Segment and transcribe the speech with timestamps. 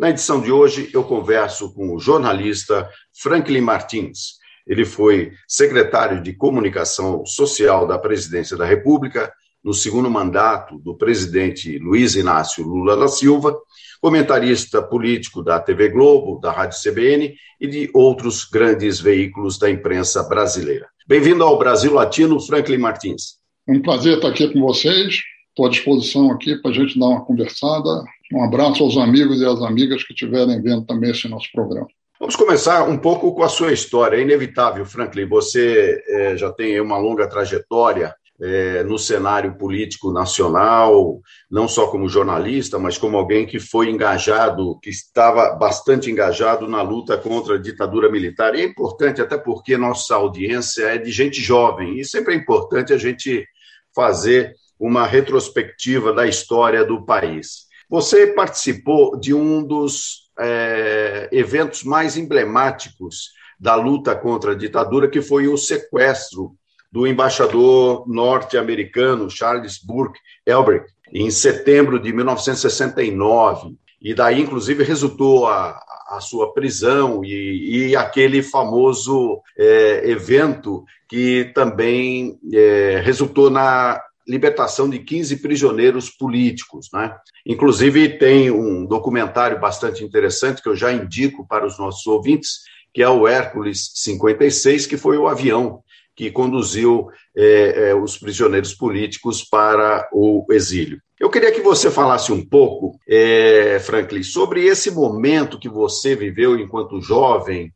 [0.00, 2.88] Na edição de hoje, eu converso com o jornalista
[3.20, 4.38] Franklin Martins.
[4.66, 9.30] Ele foi secretário de Comunicação Social da Presidência da República
[9.62, 13.54] no segundo mandato do presidente Luiz Inácio Lula da Silva,
[14.00, 20.22] comentarista político da TV Globo, da Rádio CBN e de outros grandes veículos da imprensa
[20.22, 20.88] brasileira.
[21.06, 23.34] Bem-vindo ao Brasil Latino, Franklin Martins.
[23.68, 25.18] Um prazer estar aqui com vocês.
[25.50, 28.02] Estou à disposição aqui para a gente dar uma conversada.
[28.32, 31.88] Um abraço aos amigos e às amigas que estiverem vendo também esse nosso programa.
[32.18, 34.16] Vamos começar um pouco com a sua história.
[34.16, 41.20] É inevitável, Franklin, você é, já tem uma longa trajetória é, no cenário político nacional,
[41.50, 46.82] não só como jornalista, mas como alguém que foi engajado, que estava bastante engajado na
[46.82, 48.54] luta contra a ditadura militar.
[48.54, 52.92] E é importante, até porque nossa audiência é de gente jovem, e sempre é importante
[52.92, 53.46] a gente
[53.94, 57.69] fazer uma retrospectiva da história do país.
[57.90, 65.20] Você participou de um dos é, eventos mais emblemáticos da luta contra a ditadura, que
[65.20, 66.54] foi o sequestro
[66.90, 73.76] do embaixador norte-americano Charles Burke Elbrick, em setembro de 1969.
[74.00, 75.78] E daí, inclusive, resultou a,
[76.10, 84.00] a sua prisão e, e aquele famoso é, evento que também é, resultou na
[84.30, 86.88] libertação de 15 prisioneiros políticos.
[86.92, 87.12] Né?
[87.44, 92.60] Inclusive, tem um documentário bastante interessante que eu já indico para os nossos ouvintes,
[92.94, 95.82] que é o Hércules 56, que foi o avião
[96.20, 101.00] que conduziu é, é, os prisioneiros políticos para o exílio.
[101.18, 106.58] Eu queria que você falasse um pouco, é, Franklin, sobre esse momento que você viveu
[106.58, 107.72] enquanto jovem,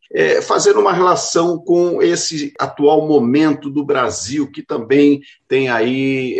[0.47, 6.38] fazendo uma relação com esse atual momento do Brasil, que também tem aí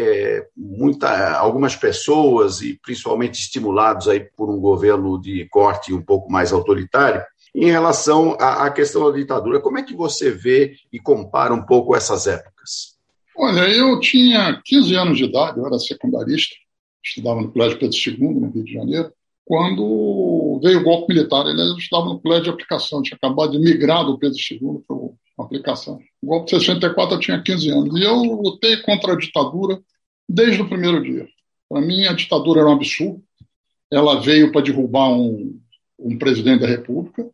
[0.57, 6.55] muita, algumas pessoas, e principalmente estimulados aí por um governo de corte um pouco mais
[6.55, 7.23] autoritário,
[7.55, 9.61] em relação à, à questão da ditadura.
[9.61, 12.95] Como é que você vê e compara um pouco essas épocas?
[13.37, 16.55] Olha, eu tinha 15 anos de idade, eu era secundarista,
[17.05, 19.13] estudava no Colégio Pedro II, no Rio de Janeiro,
[19.45, 21.47] quando veio o golpe militar.
[21.47, 24.97] Ele estudava no colégio de aplicação, tinha acabado de migrar do Pedro II para
[25.39, 25.99] a aplicação.
[26.23, 28.01] O golpe de 64 eu tinha 15 anos.
[28.01, 29.81] E eu lutei contra a ditadura
[30.29, 31.29] desde o primeiro dia.
[31.69, 33.23] Para mim, a ditadura era um absurdo.
[33.91, 35.61] Ela veio para derrubar um,
[35.99, 37.29] um presidente da República.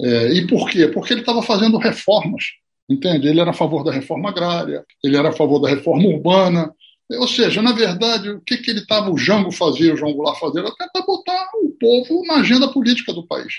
[0.00, 0.88] É, e por quê?
[0.88, 2.44] Porque ele estava fazendo reformas,
[2.88, 3.28] entende?
[3.28, 6.72] Ele era a favor da reforma agrária, ele era a favor da reforma urbana.
[7.12, 10.38] Ou seja, na verdade, o que, que ele estava, o Jango fazia, o João Goulart
[10.40, 13.52] fazia, era tentar botar o povo na agenda política do país,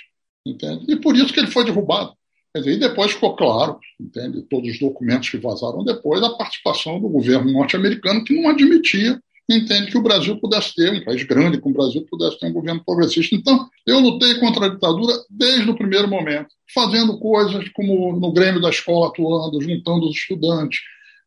[0.45, 0.85] entende?
[0.91, 2.13] E por isso que ele foi derrubado.
[2.55, 4.41] Dizer, e depois ficou claro, entende?
[4.43, 9.19] Todos os documentos que vazaram depois, a participação do governo norte-americano que não admitia
[9.49, 12.53] entende que o Brasil pudesse ter, um país grande como o Brasil, pudesse ter um
[12.53, 13.35] governo progressista.
[13.35, 18.61] Então, eu lutei contra a ditadura desde o primeiro momento, fazendo coisas como no Grêmio
[18.61, 20.79] da escola atuando, juntando os estudantes,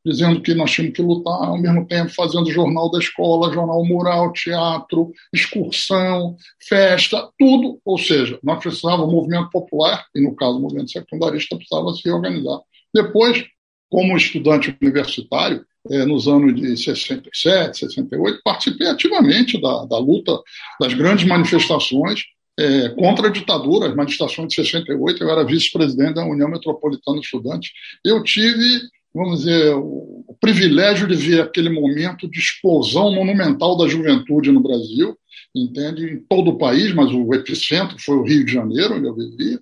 [0.05, 4.33] dizendo que nós tínhamos que lutar, ao mesmo tempo fazendo jornal da escola, jornal mural,
[4.33, 6.37] teatro, excursão,
[6.67, 7.81] festa, tudo.
[7.85, 12.11] Ou seja, nós precisávamos do movimento popular, e no caso o movimento secundarista precisava se
[12.11, 12.61] organizar.
[12.95, 13.45] Depois,
[13.91, 15.65] como estudante universitário,
[16.07, 20.39] nos anos de 67, 68, participei ativamente da, da luta
[20.81, 22.25] das grandes manifestações
[22.59, 27.25] é, contra a ditadura, as manifestações de 68, eu era vice-presidente da União Metropolitana de
[27.25, 27.71] Estudantes.
[28.05, 28.81] Eu tive,
[29.15, 34.61] vamos dizer, o, o privilégio de ver aquele momento de explosão monumental da juventude no
[34.61, 35.17] Brasil,
[35.55, 36.05] entende?
[36.05, 39.61] Em todo o país, mas o epicentro foi o Rio de Janeiro, onde eu vivia,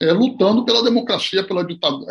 [0.00, 1.64] é, lutando pela democracia, pela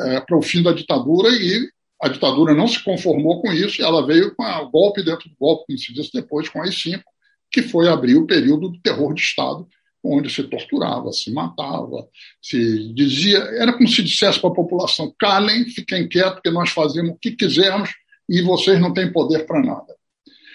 [0.07, 1.67] é, para o fim da ditadura e
[2.01, 5.35] a ditadura não se conformou com isso e ela veio com o golpe dentro do
[5.39, 7.03] golpe, como se disse depois, com as cinco,
[7.51, 9.67] que foi abrir o período do terror de Estado,
[10.03, 12.07] onde se torturava, se matava,
[12.41, 17.11] se dizia, era como se dissesse para a população: calem, fiquem quietos, porque nós fazemos
[17.11, 17.91] o que quisermos
[18.27, 19.95] e vocês não têm poder para nada.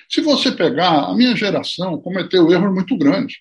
[0.08, 3.36] Se você pegar, a minha geração cometeu erros muito grandes.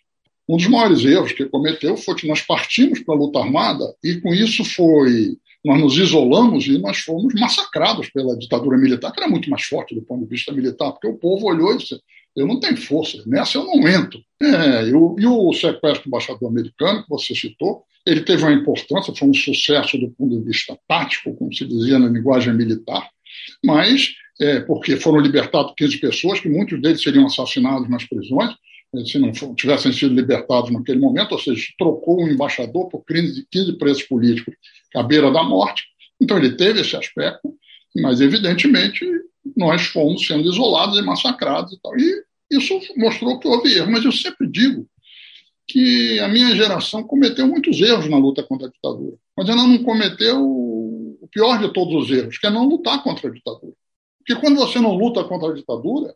[0.47, 4.15] Um dos maiores erros que cometeu foi que nós partimos para a luta armada e
[4.21, 9.29] com isso foi nós nos isolamos e nós fomos massacrados pela ditadura militar, que era
[9.29, 11.99] muito mais forte do ponto de vista militar, porque o povo olhou e disse:
[12.35, 14.19] Eu não tenho força, nessa eu não entro.
[14.39, 18.53] É, e, o, e o sequestro do embaixador americano, que você citou, ele teve uma
[18.53, 23.09] importância, foi um sucesso do ponto de vista tático, como se dizia na linguagem militar,
[23.63, 28.51] mas é, porque foram libertados 15 pessoas, que muitos deles seriam assassinados nas prisões,
[28.95, 33.47] eh, se não tivessem sido libertados naquele momento, ou seja, trocou um embaixador por 15,
[33.49, 34.53] 15 presos políticos
[34.95, 35.83] à beira da morte.
[36.19, 37.53] Então ele teve esse aspecto,
[37.95, 39.05] mas evidentemente
[39.55, 41.97] nós fomos sendo isolados e massacrados e tal.
[41.97, 43.91] E isso mostrou que houve erro.
[43.91, 44.87] Mas eu sempre digo
[45.67, 49.83] que a minha geração cometeu muitos erros na luta contra a ditadura, mas ela não
[49.83, 53.73] cometeu o pior de todos os erros, que é não lutar contra a ditadura.
[54.19, 56.15] Porque quando você não luta contra a ditadura,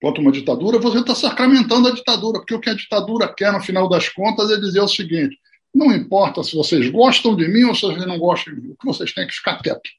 [0.00, 3.60] contra uma ditadura, você está sacramentando a ditadura, porque o que a ditadura quer, no
[3.60, 5.36] final das contas, é dizer o seguinte:
[5.74, 8.76] não importa se vocês gostam de mim ou se vocês não gostam de mim, o
[8.76, 9.90] que vocês têm é que ficar quieto.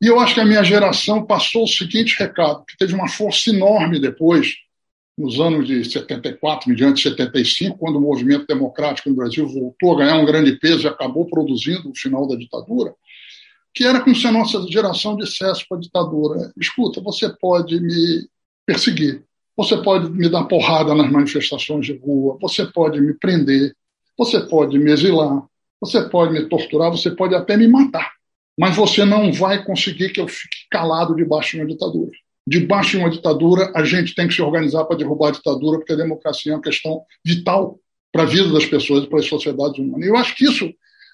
[0.00, 3.50] E eu acho que a minha geração passou o seguinte recado, que teve uma força
[3.50, 4.54] enorme depois,
[5.16, 9.98] nos anos de 74, mediante de 75, quando o movimento democrático no Brasil voltou a
[9.98, 12.94] ganhar um grande peso e acabou produzindo o final da ditadura,
[13.74, 18.28] que era como se a nossa geração dissesse para a ditadura: escuta, você pode me
[18.64, 19.24] perseguir,
[19.56, 23.74] você pode me dar porrada nas manifestações de rua, você pode me prender,
[24.18, 25.44] você pode me exilar,
[25.80, 28.10] você pode me torturar, você pode até me matar,
[28.58, 32.10] mas você não vai conseguir que eu fique calado debaixo de uma ditadura.
[32.44, 35.92] Debaixo de uma ditadura, a gente tem que se organizar para derrubar a ditadura, porque
[35.92, 37.78] a democracia é uma questão vital
[38.10, 40.04] para a vida das pessoas e para as sociedades humanas.
[40.04, 40.68] E eu acho que isso,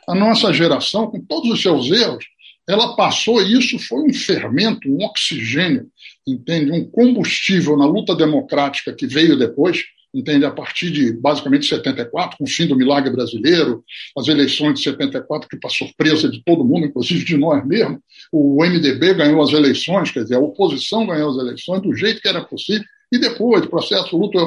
[0.08, 2.24] a nossa geração, com todos os seus erros,
[2.66, 5.88] ela passou e isso foi um fermento, um oxigênio,
[6.26, 6.72] entende?
[6.72, 9.82] Um combustível na luta democrática que veio depois,
[10.14, 10.44] entende?
[10.44, 13.84] A partir de basicamente 74, com o fim do milagre brasileiro,
[14.16, 17.99] as eleições de 74, que para surpresa de todo mundo, inclusive de nós mesmos,
[18.32, 22.28] o MDB ganhou as eleições, quer dizer, a oposição ganhou as eleições do jeito que
[22.28, 24.38] era possível, e depois, o processo luta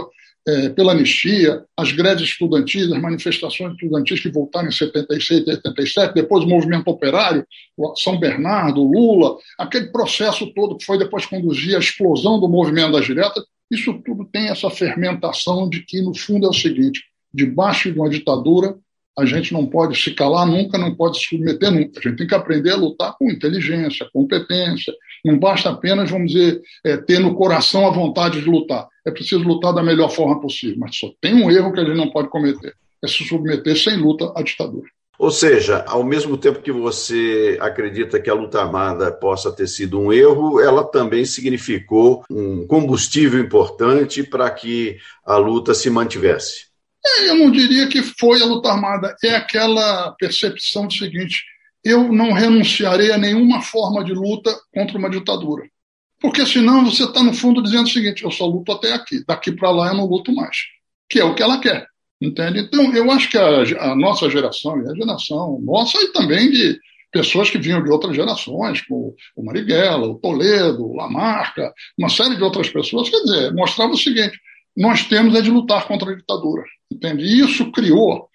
[0.48, 6.14] é, pela anistia, as greves estudantis, as manifestações estudantis que voltaram em 76 e 77,
[6.14, 7.46] depois o movimento operário,
[7.98, 13.06] São Bernardo, Lula, aquele processo todo que foi depois conduzir à explosão do movimento das
[13.06, 17.04] diretas, isso tudo tem essa fermentação de que, no fundo, é o seguinte:
[17.34, 18.78] debaixo de uma ditadura,
[19.18, 22.00] a gente não pode se calar nunca, não pode se submeter nunca.
[22.00, 24.94] A gente tem que aprender a lutar com inteligência, competência.
[25.26, 28.88] Não basta apenas, vamos dizer, é, ter no coração a vontade de lutar.
[29.06, 30.78] É preciso lutar da melhor forma possível.
[30.78, 33.98] Mas só tem um erro que a gente não pode cometer: é se submeter sem
[33.98, 34.88] luta à ditadura.
[35.20, 40.00] Ou seja, ao mesmo tempo que você acredita que a luta armada possa ter sido
[40.00, 46.68] um erro, ela também significou um combustível importante para que a luta se mantivesse.
[47.04, 51.44] É, eu não diria que foi a luta armada, é aquela percepção do seguinte:
[51.84, 55.64] eu não renunciarei a nenhuma forma de luta contra uma ditadura.
[56.20, 59.52] Porque senão você está, no fundo, dizendo o seguinte: eu só luto até aqui, daqui
[59.52, 60.58] para lá eu não luto mais.
[61.10, 61.88] Que é o que ela quer.
[62.20, 62.60] Entende?
[62.60, 66.80] Então, eu acho que a, a nossa geração, e a geração nossa, e também de
[67.12, 72.36] pessoas que vinham de outras gerações, como o Marighella, o Toledo, o Lamarca, uma série
[72.36, 74.38] de outras pessoas, quer dizer, mostrava o seguinte:
[74.76, 76.64] nós temos é de lutar contra a ditadura.
[76.92, 77.24] Entende?
[77.24, 78.28] E isso criou,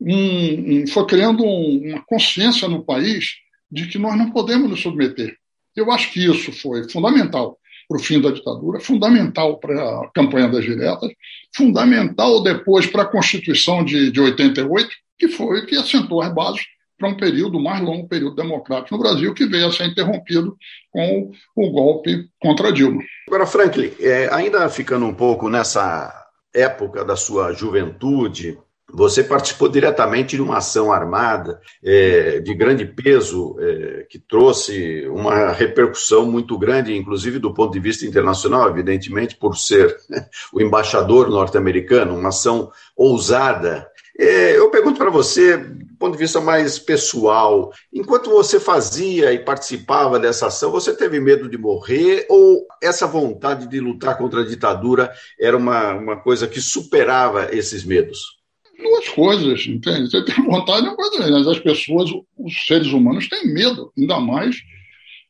[0.00, 3.36] um, um, foi criando um, uma consciência no país
[3.70, 5.36] de que nós não podemos nos submeter.
[5.76, 7.59] Eu acho que isso foi fundamental
[7.90, 11.10] para o fim da ditadura, fundamental para a campanha das diretas,
[11.52, 16.64] fundamental depois para a Constituição de, de 88, que foi que assentou as bases
[16.96, 20.56] para um período, mais longo período democrático no Brasil, que veio a ser interrompido
[20.92, 23.02] com o golpe contra Dilma.
[23.26, 26.14] Agora, Franklin, é, ainda ficando um pouco nessa
[26.54, 28.56] época da sua juventude,
[28.92, 35.52] você participou diretamente de uma ação armada é, de grande peso, é, que trouxe uma
[35.52, 39.96] repercussão muito grande, inclusive do ponto de vista internacional, evidentemente, por ser
[40.52, 46.42] o embaixador norte-americano, uma ação ousada é, eu pergunto para você, do ponto de vista
[46.42, 52.66] mais pessoal, enquanto você fazia e participava dessa ação, você teve medo de morrer ou
[52.82, 58.39] essa vontade de lutar contra a ditadura era uma, uma coisa que superava esses medos?
[58.82, 60.10] Duas coisas, entende?
[60.10, 64.18] Você tem vontade de uma coisa, mas as pessoas, os seres humanos têm medo, ainda
[64.20, 64.56] mais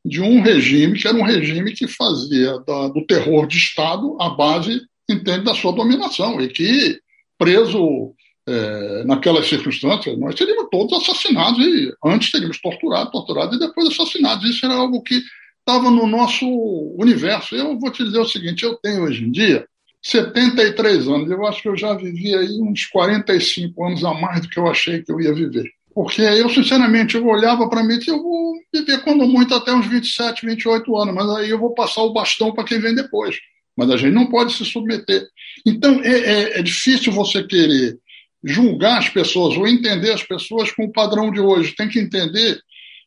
[0.04, 4.30] de um regime que era um regime que fazia da, do terror de Estado a
[4.30, 6.98] base, entende, da sua dominação e que
[7.36, 8.14] preso
[8.48, 14.48] é, naquelas circunstâncias, nós teríamos todos assassinados, e antes teríamos torturado, torturado e depois assassinados.
[14.48, 15.20] Isso era algo que
[15.58, 16.46] estava no nosso
[16.98, 17.54] universo.
[17.54, 19.66] Eu vou te dizer o seguinte: eu tenho hoje em dia
[20.02, 24.48] 73 anos, eu acho que eu já vivi aí uns 45 anos a mais do
[24.48, 25.70] que eu achei que eu ia viver.
[25.92, 29.72] Porque eu, sinceramente, eu olhava para mim e disse, eu vou viver quando muito até
[29.74, 33.36] uns 27, 28 anos, mas aí eu vou passar o bastão para quem vem depois.
[33.76, 35.26] mas a gente não pode se submeter.
[35.66, 37.98] Então, é, é, é difícil você querer
[38.42, 41.74] julgar as pessoas ou entender as pessoas com o padrão de hoje.
[41.74, 42.60] Tem que entender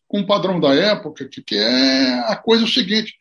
[0.07, 3.15] com o padrão da época, que, que é a coisa seguinte: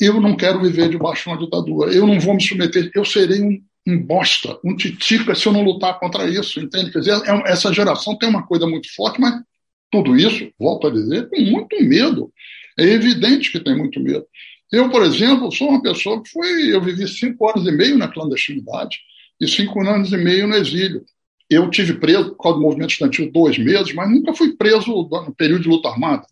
[0.00, 3.42] eu não quero viver debaixo de uma ditadura, eu não vou me submeter, eu serei
[3.42, 6.92] um, um bosta, um titica se eu não lutar contra isso, entende?
[6.92, 9.42] Quer dizer, é, essa geração tem uma coisa muito forte, mas
[9.90, 12.32] tudo isso, volto a dizer, com muito medo.
[12.78, 14.24] É evidente que tem muito medo.
[14.70, 16.72] Eu, por exemplo, sou uma pessoa que foi.
[16.72, 18.98] Eu vivi cinco anos e meio na clandestinidade
[19.40, 21.04] e cinco anos e meio no exílio.
[21.48, 25.34] Eu tive preso por causa do movimento estudantil dois meses, mas nunca fui preso no
[25.34, 26.26] período de luta armada.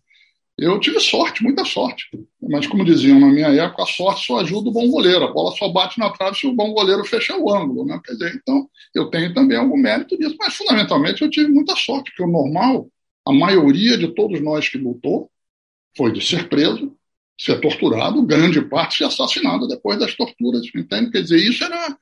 [0.57, 2.09] Eu tive sorte, muita sorte.
[2.41, 5.23] Mas, como diziam na minha época, a sorte só ajuda o bom goleiro.
[5.23, 7.85] A bola só bate na trave se o bom goleiro fechar o ângulo.
[7.85, 7.99] Né?
[8.03, 10.35] Quer dizer, então, eu tenho também algum mérito nisso.
[10.39, 12.89] Mas, fundamentalmente, eu tive muita sorte, porque o normal,
[13.27, 15.29] a maioria de todos nós que lutou,
[15.95, 16.95] foi de ser preso,
[17.39, 21.11] ser torturado, grande parte ser assassinado depois das torturas, entende?
[21.11, 21.97] Quer dizer, isso era,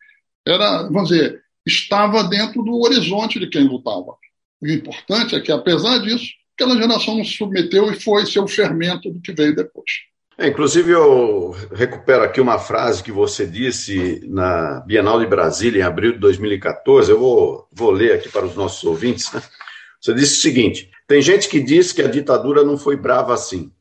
[0.47, 4.15] era, vamos dizer, estava dentro do horizonte de quem lutava.
[4.61, 8.47] O importante é que, apesar disso, aquela geração não se submeteu e foi ser o
[8.47, 9.91] fermento do que veio depois.
[10.37, 15.85] É, inclusive, eu recupero aqui uma frase que você disse na Bienal de Brasília, em
[15.85, 17.11] abril de 2014.
[17.11, 19.31] Eu vou, vou ler aqui para os nossos ouvintes.
[19.31, 19.41] Né?
[20.01, 23.71] Você disse o seguinte: tem gente que diz que a ditadura não foi brava assim.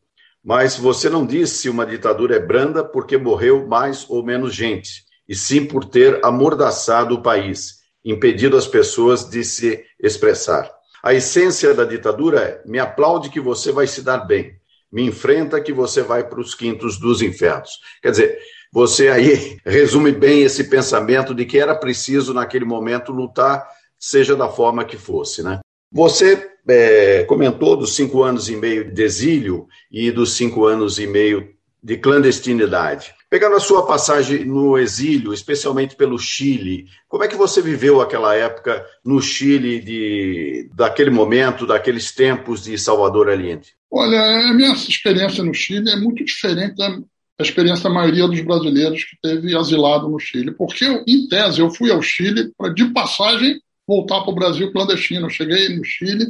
[0.44, 5.04] Mas você não disse se uma ditadura é branda porque morreu mais ou menos gente,
[5.26, 10.70] e sim por ter amordaçado o país, impedido as pessoas de se expressar.
[11.04, 14.54] A essência da ditadura é: me aplaude que você vai se dar bem,
[14.90, 17.72] me enfrenta que você vai para os quintos dos infernos.
[18.02, 18.38] Quer dizer,
[18.72, 23.68] você aí resume bem esse pensamento de que era preciso, naquele momento, lutar,
[23.98, 25.60] seja da forma que fosse, né?
[25.92, 31.06] Você é, comentou dos cinco anos e meio de exílio e dos cinco anos e
[31.06, 31.50] meio
[31.82, 33.14] de clandestinidade.
[33.34, 38.32] Pegando a sua passagem no exílio, especialmente pelo Chile, como é que você viveu aquela
[38.32, 43.74] época no Chile, de, daquele momento, daqueles tempos de Salvador Allende?
[43.90, 46.96] Olha, a minha experiência no Chile é muito diferente da
[47.40, 51.70] experiência da maioria dos brasileiros que teve asilado no Chile, porque, eu, em tese, eu
[51.70, 55.26] fui ao Chile para, de passagem, voltar para o Brasil clandestino.
[55.26, 56.24] Eu cheguei no Chile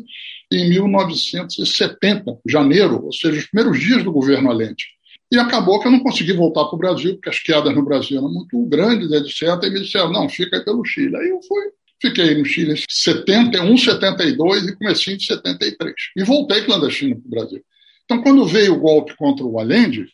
[0.50, 4.93] em 1970, janeiro, ou seja, os primeiros dias do governo Allende.
[5.34, 8.18] E acabou que eu não consegui voltar para o Brasil, porque as quedas no Brasil
[8.18, 9.64] eram muito grandes, etc.
[9.64, 11.16] E me disseram, não, fica aí pelo Chile.
[11.16, 11.64] Aí eu fui,
[12.00, 15.92] fiquei no Chile em 71, 72 e comecei em 73.
[16.16, 17.64] E voltei clandestino para o Brasil.
[18.04, 20.06] Então, quando veio o golpe contra o Allende,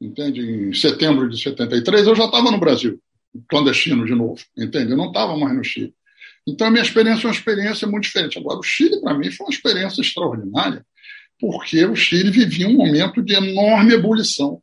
[0.00, 2.98] entende, em setembro de 73, eu já estava no Brasil,
[3.48, 4.90] clandestino de novo, entende?
[4.90, 5.94] Eu não estava mais no Chile.
[6.44, 8.36] Então, a minha experiência é uma experiência muito diferente.
[8.36, 10.84] Agora, o Chile, para mim, foi uma experiência extraordinária,
[11.38, 14.60] porque o Chile vivia um momento de enorme ebulição,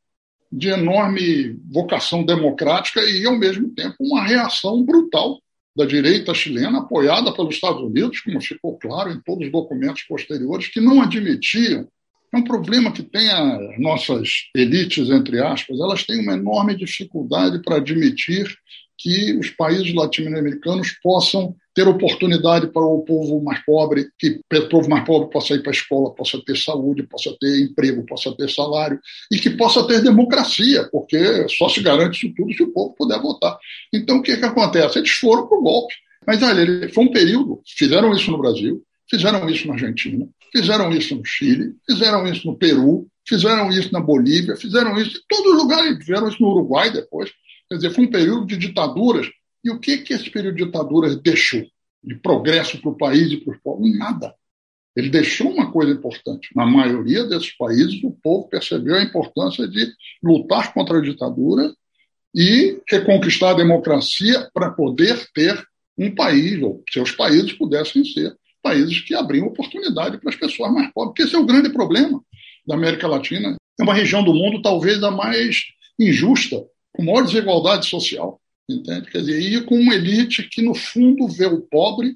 [0.51, 5.39] de enorme vocação democrática e, ao mesmo tempo, uma reação brutal
[5.75, 10.68] da direita chilena, apoiada pelos Estados Unidos, como ficou claro em todos os documentos posteriores,
[10.68, 11.88] que não admitiam.
[12.32, 17.62] É um problema que tem as nossas elites, entre aspas, elas têm uma enorme dificuldade
[17.63, 18.56] para admitir
[18.98, 24.89] que os países latino-americanos possam ter oportunidade para o povo mais pobre, que o povo
[24.89, 28.50] mais pobre possa ir para a escola, possa ter saúde, possa ter emprego, possa ter
[28.50, 29.00] salário
[29.32, 33.20] e que possa ter democracia, porque só se garante isso tudo se o povo puder
[33.20, 33.58] votar.
[33.92, 35.00] Então, o que, que acontece?
[35.00, 35.94] Eles foram para o golpe.
[36.25, 41.15] Mas olha, foi um período, fizeram isso no Brasil, fizeram isso na Argentina, fizeram isso
[41.15, 45.58] no Chile, fizeram isso no Peru, fizeram isso na Bolívia, fizeram isso em todos os
[45.58, 47.32] lugares, fizeram isso no Uruguai depois.
[47.70, 49.27] Quer dizer, foi um período de ditaduras.
[49.63, 51.63] E o que, que esse período de ditaduras deixou
[52.03, 53.98] de progresso para o país e para os povos?
[53.98, 54.36] Nada.
[54.96, 56.50] Ele deixou uma coisa importante.
[56.55, 59.91] Na maioria desses países, o povo percebeu a importância de
[60.22, 61.74] lutar contra a ditadura
[62.36, 65.65] e reconquistar a democracia para poder ter
[65.98, 70.91] um país, ou seus países pudessem ser países que abriam oportunidade para as pessoas mais
[70.93, 72.24] pobres, porque esse é o grande problema
[72.65, 73.58] da América Latina.
[73.79, 75.63] É uma região do mundo talvez a mais
[76.00, 78.39] injusta com maior desigualdade social,
[78.70, 79.10] entende?
[79.10, 82.15] Quer dizer, e com uma elite que, no fundo, vê o pobre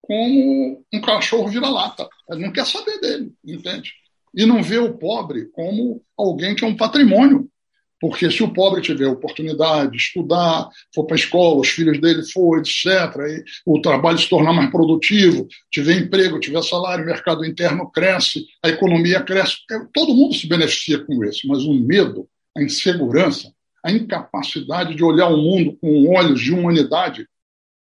[0.00, 2.08] como um cachorro vira-lata.
[2.30, 3.92] Não quer saber dele, entende?
[4.34, 7.48] E não vê o pobre como alguém que é um patrimônio.
[8.00, 12.22] Porque se o pobre tiver oportunidade de estudar, for para a escola, os filhos dele
[12.30, 12.86] for, etc.,
[13.28, 18.46] e o trabalho se tornar mais produtivo, tiver emprego, tiver salário, o mercado interno cresce,
[18.62, 19.56] a economia cresce,
[19.92, 21.48] todo mundo se beneficia com isso.
[21.48, 23.52] Mas o medo, a insegurança,
[23.84, 27.26] a incapacidade de olhar o mundo com olhos de humanidade,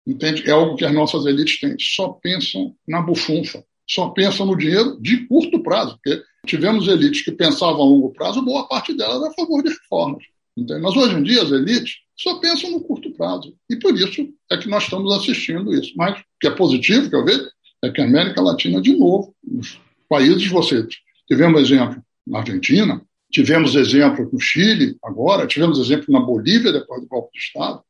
[0.06, 0.48] entende?
[0.48, 1.76] É algo que as nossas elites têm.
[1.80, 7.32] Só pensam na bufunfa, só pensam no dinheiro de curto prazo, porque tivemos elites que
[7.32, 10.24] pensavam a longo prazo, boa parte delas a favor de reformas.
[10.56, 10.82] Entende?
[10.82, 13.56] Mas hoje em dia as elites só pensam no curto prazo.
[13.70, 15.94] E por isso é que nós estamos assistindo isso.
[15.96, 17.48] Mas o que é positivo, que eu vejo,
[17.84, 20.86] é que a América Latina, de novo, os países, você
[21.28, 27.08] tivemos exemplo na Argentina, tivemos exemplo no Chile agora, tivemos exemplo na Bolívia depois do
[27.08, 27.82] golpe de Estado,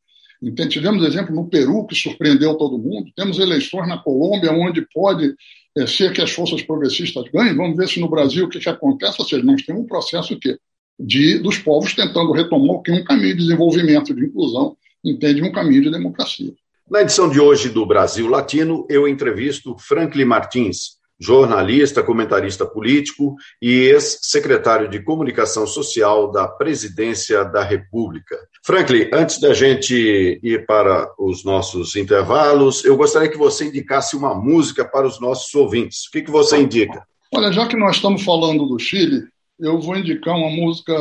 [0.41, 5.33] então, tivemos exemplo no Peru, que surpreendeu todo mundo, temos eleições na Colômbia, onde pode
[5.75, 8.69] é, ser que as forças progressistas ganhem, vamos ver se no Brasil o que, que
[8.69, 10.57] acontece, ou seja, nós temos um processo que
[10.99, 15.91] de, dos povos tentando retomar um caminho de desenvolvimento, de inclusão, entende um caminho de
[15.91, 16.53] democracia.
[16.89, 23.71] Na edição de hoje do Brasil Latino, eu entrevisto Franklin Martins, jornalista, comentarista político e
[23.71, 28.37] ex-secretário de Comunicação Social da Presidência da República.
[28.63, 34.35] Franklin, antes da gente ir para os nossos intervalos, eu gostaria que você indicasse uma
[34.35, 36.05] música para os nossos ouvintes.
[36.07, 37.05] O que, que você indica?
[37.33, 39.23] Olha, já que nós estamos falando do Chile,
[39.59, 40.93] eu vou indicar uma música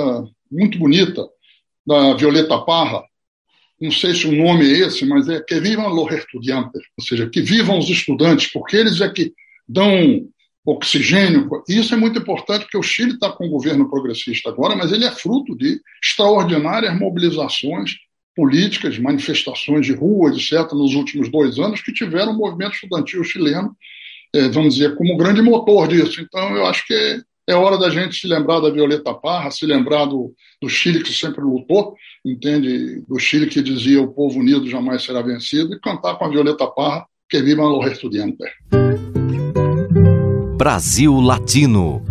[0.51, 1.27] muito bonita
[1.87, 3.03] da Violeta Parra.
[3.81, 7.29] Não sei se o nome é esse, mas é Que Vivam los Estudiantes, ou seja,
[7.29, 9.35] que vivam os estudantes, porque eles é que
[9.69, 10.27] dão
[10.67, 11.49] oxigênio.
[11.69, 15.05] Isso é muito importante, porque o Chile está com um governo progressista agora, mas ele
[15.05, 17.93] é fruto de extraordinárias mobilizações
[18.35, 23.75] políticas, manifestações de rua, etc., nos últimos dois anos, que tiveram o movimento estudantil chileno,
[24.35, 26.21] é, vamos dizer, como grande motor disso.
[26.21, 30.05] Então, eu acho que é hora da gente se lembrar da Violeta Parra, se lembrar
[30.05, 31.95] do, do Chile que sempre lutou,
[32.25, 33.03] entende?
[33.09, 36.67] Do Chile que dizia o povo unido jamais será vencido, e cantar com a Violeta
[36.67, 38.51] Parra, que viva los estudiantes.
[40.67, 42.03] Brasil Latino.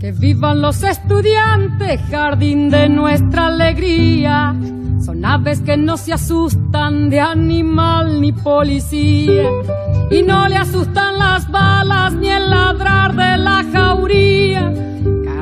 [0.00, 4.56] Que vivan los estudiantes, jardín de nuestra alegría.
[5.04, 9.50] Son aves que no se asustan de animal ni policía.
[10.10, 14.93] Y no le asustan las balas ni el ladrar de la jauría.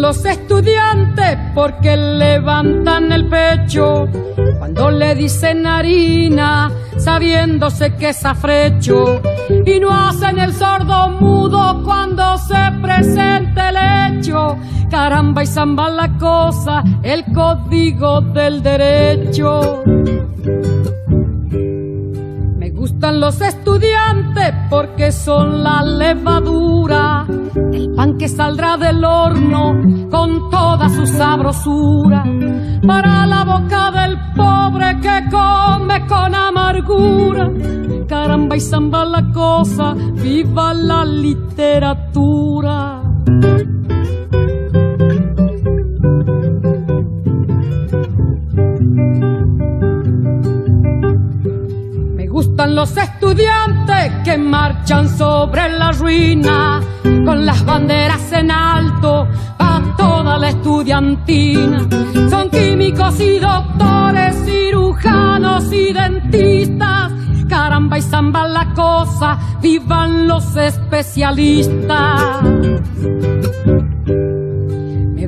[0.00, 4.06] Los estudiantes porque levantan el pecho
[4.58, 9.20] cuando le dicen harina, sabiéndose que es afrecho,
[9.64, 14.58] y no hacen el sordo mudo cuando se presente el hecho.
[14.90, 19.82] Caramba y zamba la cosa, el código del derecho.
[22.58, 27.26] Me gustan los estudiantes porque son la levadura,
[28.18, 32.24] que saldrá del horno con toda su sabrosura
[32.86, 37.50] para la boca del pobre que come con amargura.
[38.08, 42.85] Caramba y zamba la cosa, viva la literatura.
[52.66, 56.80] Gustan los estudiantes que marchan sobre la ruina
[57.24, 59.28] con las banderas en alto
[59.96, 61.86] toda la estudiantina.
[62.28, 67.12] Son químicos y doctores, cirujanos y dentistas.
[67.48, 72.42] Caramba y zamba la cosa, vivan los especialistas.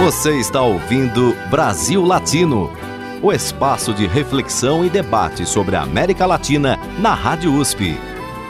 [0.00, 2.70] Você está ouvindo Brasil Latino,
[3.20, 7.96] o espaço de reflexão e debate sobre a América Latina na Rádio USP.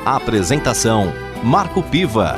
[0.05, 1.11] A apresentação:
[1.43, 2.37] Marco Piva.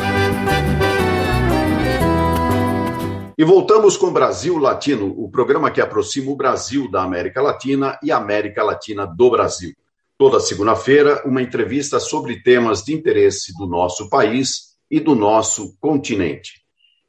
[3.37, 8.13] E voltamos com Brasil Latino, o programa que aproxima o Brasil da América Latina e
[8.13, 9.73] a América Latina do Brasil.
[10.17, 16.61] Toda segunda-feira, uma entrevista sobre temas de interesse do nosso país e do nosso continente.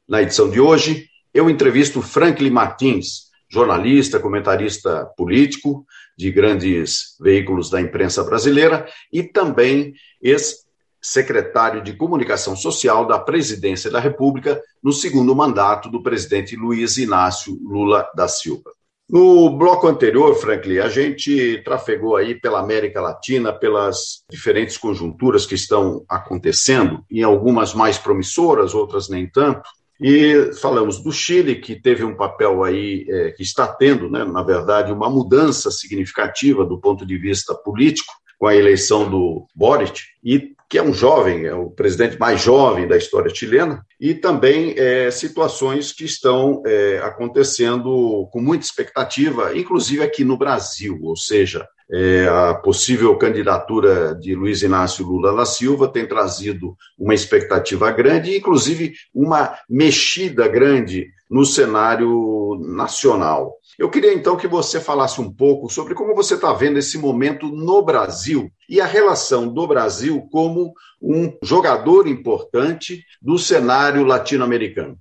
[0.08, 7.80] Na edição de hoje, eu entrevisto Franklin Martins, jornalista, comentarista político de grandes veículos da
[7.80, 15.90] imprensa brasileira e também ex-secretário de Comunicação Social da Presidência da República no segundo mandato
[15.90, 18.70] do presidente Luiz Inácio Lula da Silva.
[19.12, 25.54] No bloco anterior, Franklin, a gente trafegou aí pela América Latina, pelas diferentes conjunturas que
[25.54, 29.68] estão acontecendo, em algumas mais promissoras, outras nem tanto.
[30.02, 34.42] E falamos do Chile, que teve um papel aí, é, que está tendo, né, na
[34.42, 40.56] verdade, uma mudança significativa do ponto de vista político, com a eleição do Boric, e
[40.72, 45.10] que é um jovem, é o presidente mais jovem da história chilena, e também é,
[45.10, 52.26] situações que estão é, acontecendo com muita expectativa, inclusive aqui no Brasil, ou seja, é,
[52.26, 58.94] a possível candidatura de Luiz Inácio Lula da Silva tem trazido uma expectativa grande, inclusive
[59.14, 63.52] uma mexida grande no cenário nacional.
[63.78, 67.46] Eu queria então que você falasse um pouco sobre como você está vendo esse momento
[67.48, 74.98] no Brasil e a relação do Brasil como um jogador importante do cenário latino-americano.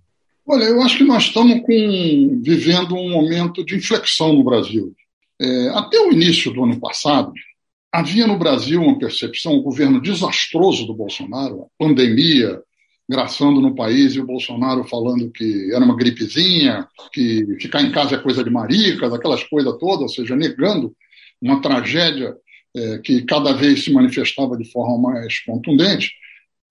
[0.47, 4.93] Olha, eu acho que nós estamos com, vivendo um momento de inflexão no Brasil.
[5.39, 7.31] É, até o início do ano passado,
[7.91, 12.61] havia no Brasil uma percepção, um governo desastroso do Bolsonaro, a pandemia
[13.11, 18.15] graçando no país e o Bolsonaro falando que era uma gripezinha, que ficar em casa
[18.15, 20.95] é coisa de maricas, aquelas coisas todas, ou seja, negando
[21.41, 22.33] uma tragédia
[22.73, 26.13] é, que cada vez se manifestava de forma mais contundente.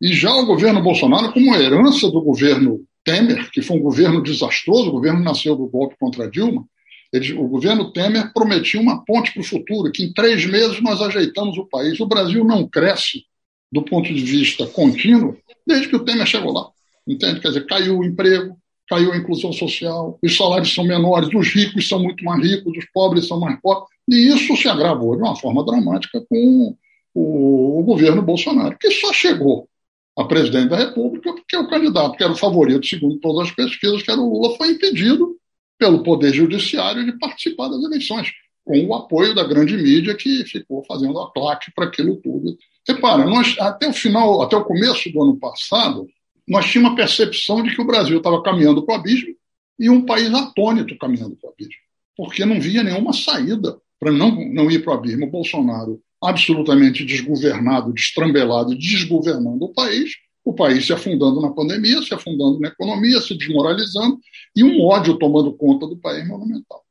[0.00, 4.88] E já o governo Bolsonaro, como herança do governo Temer, que foi um governo desastroso,
[4.88, 6.64] o governo nasceu do golpe contra Dilma,
[7.12, 11.03] ele, o governo Temer prometia uma ponte para o futuro, que em três meses nós
[11.03, 12.00] ajeitamos o país.
[12.00, 13.24] O Brasil não cresce
[13.71, 16.69] do ponto de vista contínuo desde que o Temer chegou lá.
[17.07, 17.41] Entende?
[17.41, 18.57] Quer dizer, caiu o emprego,
[18.89, 22.85] caiu a inclusão social, os salários são menores, os ricos são muito mais ricos, os
[22.93, 23.89] pobres são mais pobres.
[24.09, 26.77] E isso se agravou de uma forma dramática com
[27.15, 29.69] o, o governo Bolsonaro, que só chegou
[30.17, 34.03] a presidente da República porque o candidato, que era o favorito, segundo todas as pesquisas,
[34.03, 35.37] que era o Lula, foi impedido
[35.79, 38.31] pelo Poder Judiciário de participar das eleições,
[38.65, 42.57] com o apoio da grande mídia que ficou fazendo a claque para aquilo tudo.
[42.88, 46.07] Repara, nós, até o final, até o começo do ano passado,
[46.49, 49.35] nós tínhamos a percepção de que o Brasil estava caminhando para o abismo
[49.79, 51.81] e um país atônito caminhando para o abismo,
[52.16, 55.27] porque não via nenhuma saída para não, não ir para o abismo.
[55.27, 60.12] O Bolsonaro absolutamente desgovernado, destrambelado, desgovernando o país,
[60.45, 64.19] o país se afundando na pandemia, se afundando na economia, se desmoralizando
[64.55, 66.85] e um ódio tomando conta do país monumental.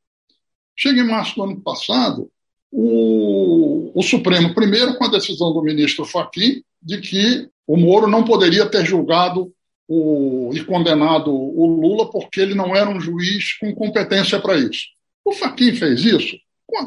[0.76, 2.30] Chega em março do ano passado,
[2.72, 8.24] o, o Supremo, primeiro, com a decisão do ministro Fachin, de que o Moro não
[8.24, 9.52] poderia ter julgado
[9.88, 14.86] o, e condenado o Lula porque ele não era um juiz com competência para isso.
[15.24, 16.36] O Fachin fez isso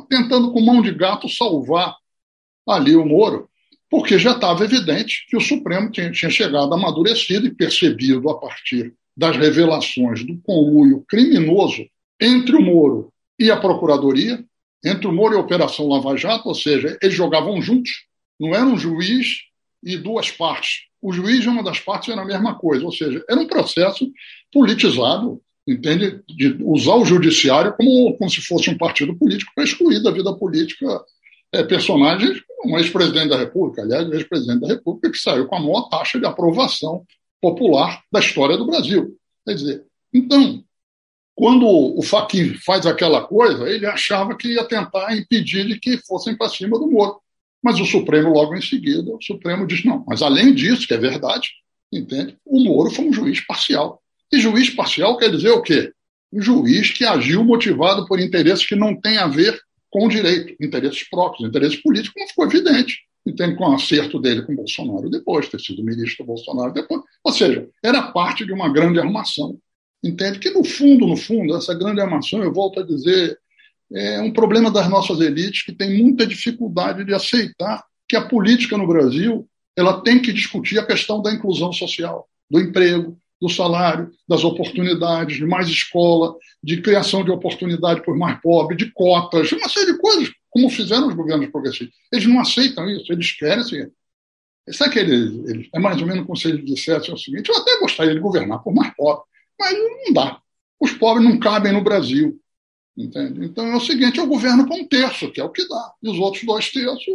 [0.10, 1.96] tentando com mão de gato salvar
[2.67, 3.50] ali o Moro,
[3.89, 8.93] porque já estava evidente que o Supremo tinha, tinha chegado amadurecido e percebido a partir
[9.15, 11.86] das revelações do conluio criminoso
[12.19, 14.43] entre o Moro e a Procuradoria,
[14.84, 17.91] entre o Moro e a Operação Lava Jato, ou seja, eles jogavam juntos,
[18.39, 19.39] não era um juiz
[19.82, 20.84] e duas partes.
[21.02, 24.10] O juiz e uma das partes era a mesma coisa, ou seja, era um processo
[24.52, 26.22] politizado, entende?
[26.28, 30.34] De usar o judiciário como, como se fosse um partido político para excluir da vida
[30.34, 31.04] política
[31.54, 35.60] é, personagens, um ex-presidente da República, aliás, o ex-presidente da República, que saiu com a
[35.60, 37.06] maior taxa de aprovação
[37.41, 39.17] popular da história do Brasil.
[39.46, 40.63] Quer dizer, então,
[41.36, 46.38] quando o Fachin faz aquela coisa, ele achava que ia tentar impedir de que fossem
[46.38, 47.19] para cima do Moro.
[47.62, 50.98] Mas o Supremo, logo em seguida, o Supremo diz: não, mas além disso, que é
[50.98, 51.50] verdade,
[51.91, 52.38] entende?
[52.46, 54.02] O Moro foi um juiz parcial.
[54.32, 55.91] E juiz parcial quer dizer o quê?
[56.32, 60.56] Um juiz que agiu motivado por interesses que não têm a ver com o direito,
[60.60, 63.00] interesses próprios, interesses políticos, como ficou evidente.
[63.26, 63.56] Entende?
[63.56, 67.02] Com o acerto dele com Bolsonaro depois, ter sido ministro do Bolsonaro depois.
[67.24, 69.58] Ou seja, era parte de uma grande armação.
[70.04, 70.39] Entende?
[70.39, 73.38] Que no fundo, no fundo, essa grande armação, eu volto a dizer,
[73.92, 78.78] é um problema das nossas elites que tem muita dificuldade de aceitar que a política
[78.78, 84.12] no Brasil ela tem que discutir a questão da inclusão social, do emprego, do salário,
[84.28, 89.52] das oportunidades, de mais escola, de criação de oportunidade para os mais pobres, de cotas,
[89.52, 91.94] uma série de coisas, como fizeram os governos progressistas.
[92.12, 93.88] Eles não aceitam isso, eles querem assim.
[94.70, 97.58] Sabe que eles, eles, é mais ou menos como se eles dissessem o seguinte: eu
[97.58, 99.28] até gostaria de governar por mais pobres,
[99.63, 100.41] mas não dá.
[100.80, 102.39] Os pobres não cabem no Brasil.
[102.97, 103.45] Entende?
[103.45, 106.10] Então é o seguinte: eu governo com um terço, que é o que dá, e
[106.10, 107.08] os outros dois terços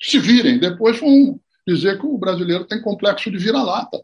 [0.00, 0.58] se virem.
[0.58, 4.02] Depois vão dizer que o brasileiro tem complexo de vira-lata.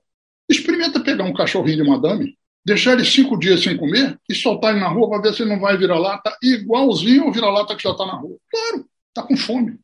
[0.49, 4.81] Experimenta pegar um cachorrinho de madame, deixar ele cinco dias sem comer e soltar ele
[4.81, 7.91] na rua para ver se ele não vai virar lata igualzinho ao vira-lata que já
[7.91, 8.39] está na rua.
[8.51, 9.79] Claro, está com fome.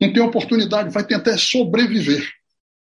[0.00, 2.28] Não tem oportunidade, vai tentar sobreviver.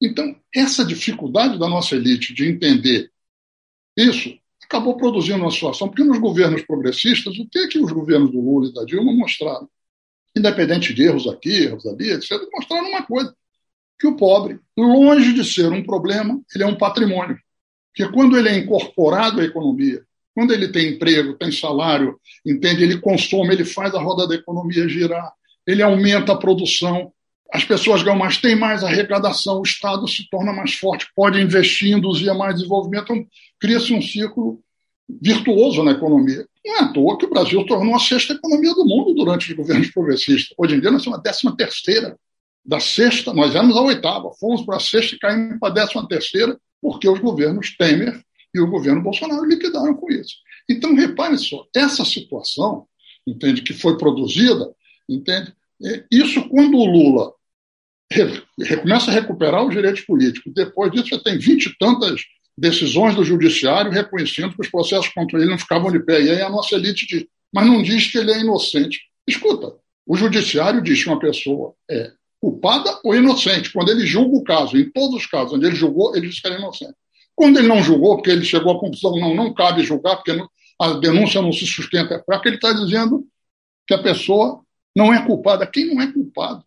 [0.01, 3.11] Então, essa dificuldade da nossa elite de entender
[3.95, 8.31] isso acabou produzindo uma situação, porque nos governos progressistas, o que, é que os governos
[8.31, 9.69] do Lula e da Dilma mostraram?
[10.35, 13.33] Independente de erros aqui, erros ali, etc., mostraram uma coisa:
[13.99, 17.37] que o pobre, longe de ser um problema, ele é um patrimônio.
[17.95, 20.03] Porque quando ele é incorporado à economia,
[20.33, 24.89] quando ele tem emprego, tem salário, entende, ele consome, ele faz a roda da economia
[24.89, 25.31] girar,
[25.65, 27.13] ele aumenta a produção,
[27.53, 31.95] as pessoas ganham mais, tem mais arrecadação, o Estado se torna mais forte, pode investir,
[31.95, 33.27] induzir mais desenvolvimento, então
[33.59, 34.59] cria-se um ciclo
[35.21, 36.45] virtuoso na economia.
[36.65, 39.55] Não é à toa que o Brasil tornou a sexta economia do mundo durante os
[39.55, 40.53] governos progressistas.
[40.57, 42.17] Hoje em dia nós somos a décima terceira.
[42.65, 46.07] Da sexta, nós éramos a oitava, fomos para a sexta e caímos para a décima
[46.07, 48.19] terceira, porque os governos Temer
[48.53, 50.37] e o governo Bolsonaro liquidaram com isso.
[50.67, 52.87] Então, repare só, essa situação,
[53.27, 54.73] entende, que foi produzida,
[55.07, 55.53] entende,
[56.11, 57.33] isso quando o Lula
[58.81, 62.21] começa a recuperar os direitos políticos, depois disso já tem vinte e tantas
[62.57, 66.21] decisões do judiciário reconhecendo que os processos contra ele não ficavam de pé.
[66.21, 69.01] E aí a nossa elite diz, mas não diz que ele é inocente.
[69.27, 73.71] Escuta, o judiciário diz que uma pessoa é culpada ou inocente.
[73.73, 76.47] Quando ele julga o caso, em todos os casos onde ele julgou, ele diz que
[76.47, 76.93] é inocente.
[77.35, 80.31] Quando ele não julgou, porque ele chegou à conclusão, não, não cabe julgar, porque
[80.79, 83.25] a denúncia não se sustenta, é fraca, ele está dizendo
[83.87, 84.61] que a pessoa
[84.95, 85.67] não é culpada.
[85.67, 86.65] Quem não é culpado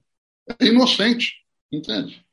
[0.60, 1.34] é inocente,
[1.70, 2.24] entende?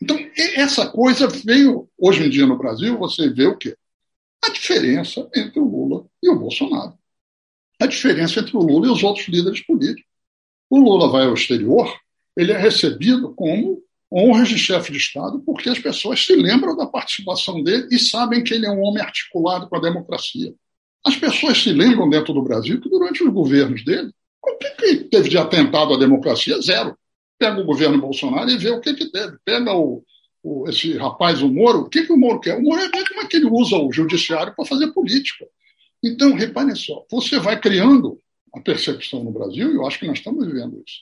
[0.00, 3.76] Então, essa coisa veio, hoje em dia no Brasil, você vê o quê?
[4.44, 6.98] A diferença entre o Lula e o Bolsonaro.
[7.80, 10.04] A diferença entre o Lula e os outros líderes políticos.
[10.68, 11.94] O Lula vai ao exterior,
[12.36, 16.86] ele é recebido como honras de chefe de Estado, porque as pessoas se lembram da
[16.86, 20.54] participação dele e sabem que ele é um homem articulado com a democracia.
[21.04, 24.12] As pessoas se lembram dentro do Brasil que durante os governos dele,
[24.52, 26.60] o que, que teve de atentado à democracia?
[26.60, 26.96] Zero.
[27.38, 29.36] Pega o governo Bolsonaro e vê o que, que teve.
[29.44, 30.04] Pega o,
[30.42, 32.56] o, esse rapaz, o Moro, o que, que o Moro quer?
[32.56, 35.46] O Moro é como é que ele usa o judiciário para fazer política.
[36.02, 38.20] Então, reparem só, você vai criando
[38.54, 41.00] a percepção no Brasil, e eu acho que nós estamos vivendo isso.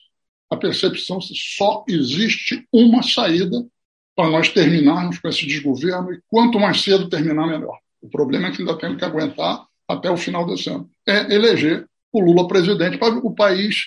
[0.49, 3.67] A percepção que só existe uma saída
[4.15, 7.79] para nós terminarmos com esse desgoverno, e quanto mais cedo terminar, melhor.
[8.01, 10.89] O problema é que ainda temos que aguentar até o final desse ano.
[11.07, 13.87] É eleger o Lula presidente para o país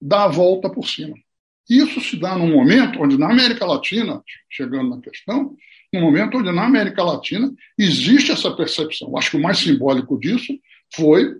[0.00, 1.16] dar a volta por cima.
[1.68, 5.54] Isso se dá num momento onde, na América Latina, chegando na questão,
[5.92, 9.16] num momento onde, na América Latina, existe essa percepção.
[9.16, 10.52] Acho que o mais simbólico disso
[10.94, 11.36] foi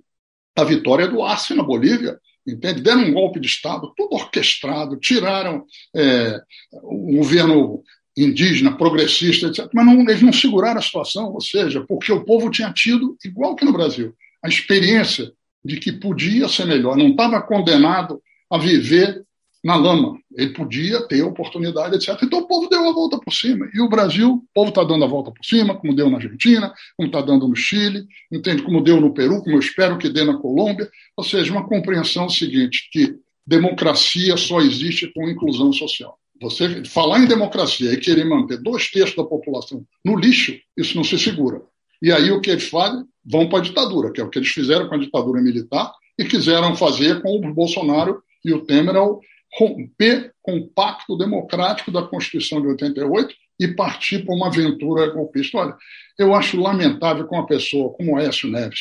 [0.57, 2.81] a vitória do Arce na Bolívia, entende?
[2.81, 5.65] Deram um golpe de Estado, tudo orquestrado, tiraram
[5.97, 6.41] é,
[6.83, 7.83] o governo
[8.17, 9.69] indígena, progressista, etc.
[9.73, 13.57] Mas não, eles não seguraram a situação, ou seja, porque o povo tinha tido, igual
[13.57, 15.33] que no Brasil, a experiência
[15.65, 18.21] de que podia ser melhor, não estava condenado
[18.51, 19.25] a viver
[19.63, 20.19] na lama.
[20.35, 22.19] Ele podia ter oportunidade, etc.
[22.23, 23.69] Então o povo deu a volta por cima.
[23.75, 26.73] E o Brasil, o povo está dando a volta por cima, como deu na Argentina,
[26.97, 28.63] como está dando no Chile, entende?
[28.63, 30.89] Como deu no Peru, como eu espero que dê na Colômbia.
[31.17, 36.19] Ou seja, uma compreensão seguinte, que democracia só existe com inclusão social.
[36.41, 41.05] Você falar em democracia e querer manter dois terços da população no lixo, isso não
[41.05, 41.61] se segura.
[42.01, 43.05] E aí o que eles fazem?
[43.25, 46.25] Vão para a ditadura, que é o que eles fizeram com a ditadura militar e
[46.25, 49.21] quiseram fazer com o Bolsonaro e o Temer ao
[49.53, 55.59] romper com o pacto democrático da Constituição de 88 e partir para uma aventura golpista.
[55.59, 55.77] Olha,
[56.19, 58.81] eu acho lamentável com uma pessoa como o Aécio Neves,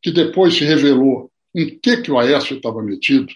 [0.00, 3.32] que depois se revelou em que, que o Aécio estava metido,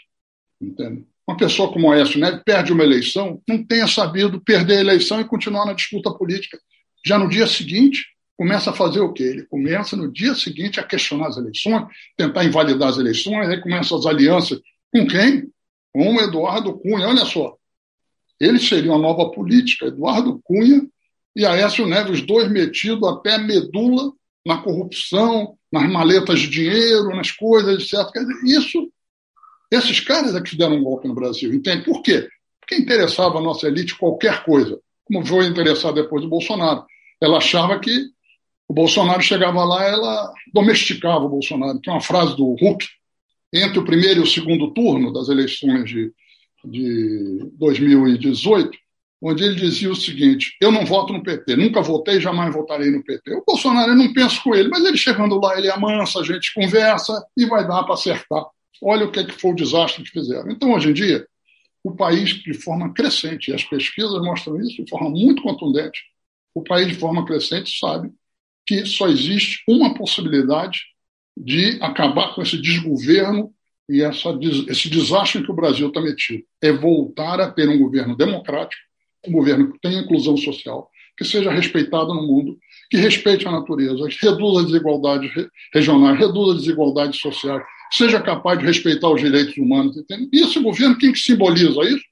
[0.61, 1.05] entende?
[1.27, 5.21] Uma pessoa como o Aécio Neves perde uma eleição, não tenha sabido perder a eleição
[5.21, 6.59] e continuar na disputa política.
[7.05, 8.05] Já no dia seguinte,
[8.41, 9.25] começa a fazer o quê?
[9.25, 13.99] Ele começa no dia seguinte a questionar as eleições, tentar invalidar as eleições, aí começam
[13.99, 14.59] as alianças
[14.91, 15.53] com quem?
[15.93, 17.07] Com o Eduardo Cunha.
[17.07, 17.55] Olha só,
[18.41, 20.89] eles seriam a nova política, Eduardo Cunha
[21.37, 24.11] e Aécio Neves, os dois metidos até medula
[24.47, 28.11] na corrupção, nas maletas de dinheiro, nas coisas, etc.
[28.11, 28.91] Quer dizer, isso,
[29.71, 31.85] esses caras é que deram um golpe no Brasil, entende?
[31.85, 32.27] Por quê?
[32.59, 36.87] Porque interessava a nossa elite qualquer coisa, como foi interessar depois do Bolsonaro.
[37.21, 38.19] Ela achava que
[38.71, 41.81] o Bolsonaro chegava lá, ela domesticava o Bolsonaro.
[41.81, 42.87] Tem uma frase do Huck,
[43.53, 46.13] entre o primeiro e o segundo turno das eleições de,
[46.65, 48.71] de 2018,
[49.21, 53.03] onde ele dizia o seguinte: Eu não voto no PT, nunca votei, jamais votarei no
[53.03, 53.39] PT.
[53.39, 56.55] O Bolsonaro, eu não penso com ele, mas ele chegando lá, ele amansa, a gente
[56.55, 58.45] conversa e vai dar para acertar.
[58.81, 60.49] Olha o que, é que foi o desastre que fizeram.
[60.49, 61.27] Então, hoje em dia,
[61.83, 66.01] o país, de forma crescente, e as pesquisas mostram isso de forma muito contundente,
[66.55, 68.13] o país, de forma crescente, sabe
[68.71, 70.83] que só existe uma possibilidade
[71.37, 73.53] de acabar com esse desgoverno
[73.89, 74.29] e essa,
[74.69, 76.45] esse desastre que o Brasil está metido.
[76.63, 78.81] É voltar a ter um governo democrático,
[79.27, 82.57] um governo que tenha inclusão social, que seja respeitado no mundo,
[82.89, 85.33] que respeite a natureza, reduza as desigualdades
[85.75, 89.97] regionais, reduza as desigualdades sociais, seja capaz de respeitar os direitos humanos.
[89.97, 90.29] Entende?
[90.33, 92.05] E esse governo, quem que simboliza isso?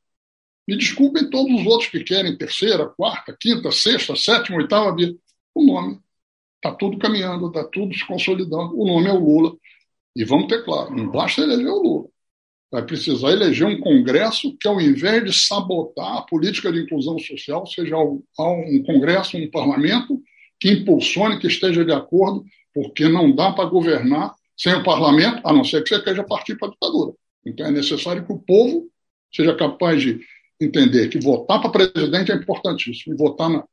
[0.66, 5.14] Me desculpem todos os outros que querem terceira, quarta, quinta, sexta, sétima, oitava via.
[5.54, 6.00] O nome.
[6.58, 8.78] Está tudo caminhando, está tudo se consolidando.
[8.78, 9.56] O nome é o Lula.
[10.14, 12.08] E vamos ter claro, não basta eleger o Lula.
[12.70, 17.66] Vai precisar eleger um Congresso que, ao invés de sabotar a política de inclusão social,
[17.66, 18.22] seja um
[18.84, 20.20] Congresso, um parlamento
[20.60, 22.44] que impulsione, que esteja de acordo,
[22.74, 26.58] porque não dá para governar sem o parlamento, a não ser que você queira partir
[26.58, 27.12] para a ditadura.
[27.46, 28.88] Então é necessário que o povo
[29.32, 30.20] seja capaz de
[30.60, 33.64] entender que votar para presidente é importantíssimo, e votar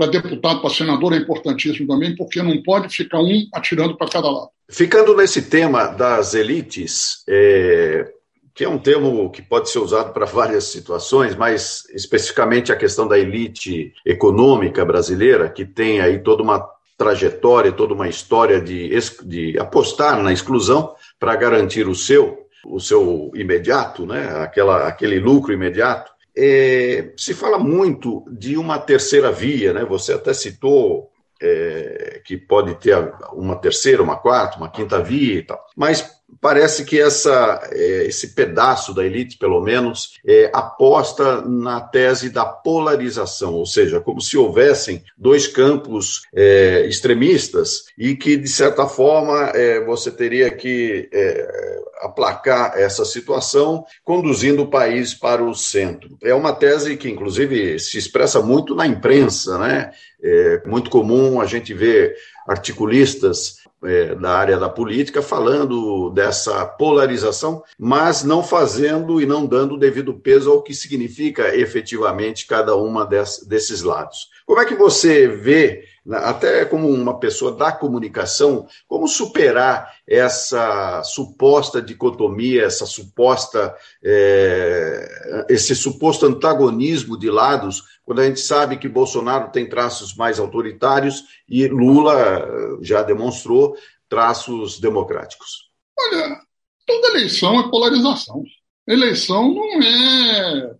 [0.00, 4.30] para deputado, para senador é importantíssimo também, porque não pode ficar um atirando para cada
[4.30, 4.48] lado.
[4.66, 8.10] Ficando nesse tema das elites, é,
[8.54, 13.06] que é um termo que pode ser usado para várias situações, mas especificamente a questão
[13.06, 18.90] da elite econômica brasileira, que tem aí toda uma trajetória, toda uma história de,
[19.24, 24.30] de apostar na exclusão para garantir o seu, o seu imediato, né?
[24.42, 26.10] Aquela, aquele lucro imediato.
[26.42, 29.84] É, se fala muito de uma terceira via, né?
[29.84, 32.96] Você até citou é, que pode ter
[33.34, 35.62] uma terceira, uma quarta, uma quinta via e tal.
[35.76, 42.30] Mas parece que essa, é, esse pedaço da elite, pelo menos, é, aposta na tese
[42.30, 48.86] da polarização, ou seja, como se houvessem dois campos é, extremistas e que, de certa
[48.86, 56.16] forma, é, você teria que é, aplacar essa situação, conduzindo o país para o centro.
[56.22, 59.90] É uma tese que, inclusive, se expressa muito na imprensa, né?
[60.22, 62.14] É muito comum a gente ver
[62.46, 69.74] articulistas é, da área da política falando dessa polarização, mas não fazendo e não dando
[69.74, 74.28] o devido peso ao que significa efetivamente cada uma desses lados.
[74.44, 81.80] Como é que você vê, até como uma pessoa da comunicação, como superar essa suposta
[81.80, 89.50] dicotomia, essa suposta, é, esse suposto antagonismo de lados, quando a gente sabe que Bolsonaro
[89.52, 93.76] tem traços mais autoritários e Lula já demonstrou
[94.08, 95.70] traços democráticos?
[95.98, 96.40] Olha,
[96.86, 98.42] toda eleição é polarização.
[98.88, 100.74] Eleição não é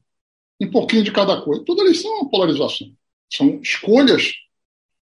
[0.60, 1.64] um pouquinho de cada coisa.
[1.64, 2.88] Toda eleição é uma polarização.
[3.32, 4.32] São escolhas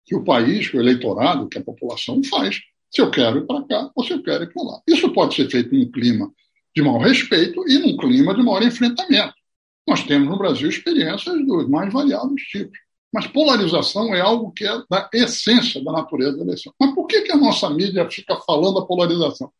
[0.05, 2.61] que o país, que o eleitorado, que a população faz.
[2.91, 4.81] Se eu quero ir para cá ou se eu quero ir para lá.
[4.87, 6.31] Isso pode ser feito num clima
[6.75, 9.33] de maior respeito e num clima de maior enfrentamento.
[9.87, 12.77] Nós temos no Brasil experiências dos mais variados tipos.
[13.13, 16.73] Mas polarização é algo que é da essência da natureza da eleição.
[16.79, 19.51] Mas por que, que a nossa mídia fica falando da polarização?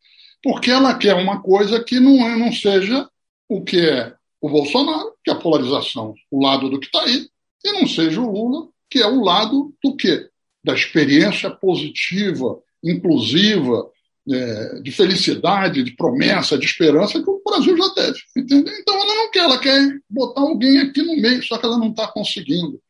[0.42, 3.08] Porque ela quer uma coisa que não, é, não seja
[3.48, 7.28] o que é o Bolsonaro, que é a polarização, o lado do que está aí,
[7.64, 10.28] e não seja o Lula, que é o lado do quê?
[10.66, 13.88] Da experiência positiva, inclusiva,
[14.28, 18.18] é, de felicidade, de promessa, de esperança que o Brasil já teve.
[18.36, 18.74] Entendeu?
[18.80, 21.90] Então ela não quer, ela quer botar alguém aqui no meio, só que ela não
[21.90, 22.80] está conseguindo.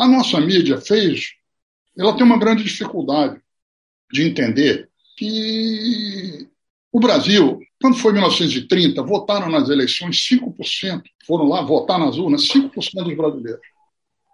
[0.00, 1.34] A nossa mídia fez,
[1.96, 3.40] ela tem uma grande dificuldade
[4.12, 6.48] de entender que
[6.90, 12.70] o Brasil, quando foi 1930, votaram nas eleições 5%, foram lá votar nas urnas 5%
[13.04, 13.73] dos brasileiros.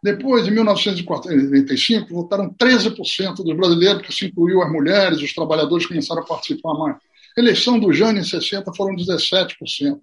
[0.03, 6.23] Depois, em 1945, votaram 13% dos brasileiros, que se incluiu as mulheres, os trabalhadores começaram
[6.23, 6.97] a participar mais.
[7.37, 10.01] Eleição do Jânio, em 60, foram 17%.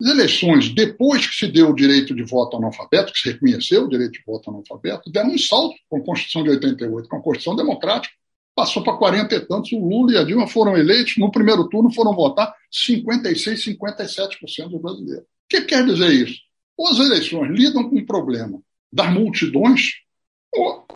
[0.00, 3.88] As eleições, depois que se deu o direito de voto analfabeto, que se reconheceu o
[3.88, 7.56] direito de voto analfabeto, deram um salto com a Constituição de 88, com a Constituição
[7.56, 8.14] Democrática,
[8.54, 9.72] passou para 40 e tantos.
[9.72, 14.80] O Lula e a Dilma foram eleitos, no primeiro turno foram votar 56, 57% dos
[14.80, 15.24] brasileiros.
[15.24, 16.38] O que quer dizer isso?
[16.80, 18.60] As eleições lidam com o problema
[18.92, 19.92] das multidões,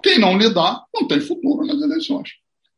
[0.02, 2.30] quem não lidar não tem futuro nas eleições.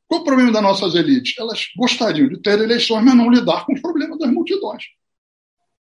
[0.06, 1.38] Qual o problema das nossas elites?
[1.38, 4.84] Elas gostariam de ter eleições, mas não lidar com os problemas das multidões.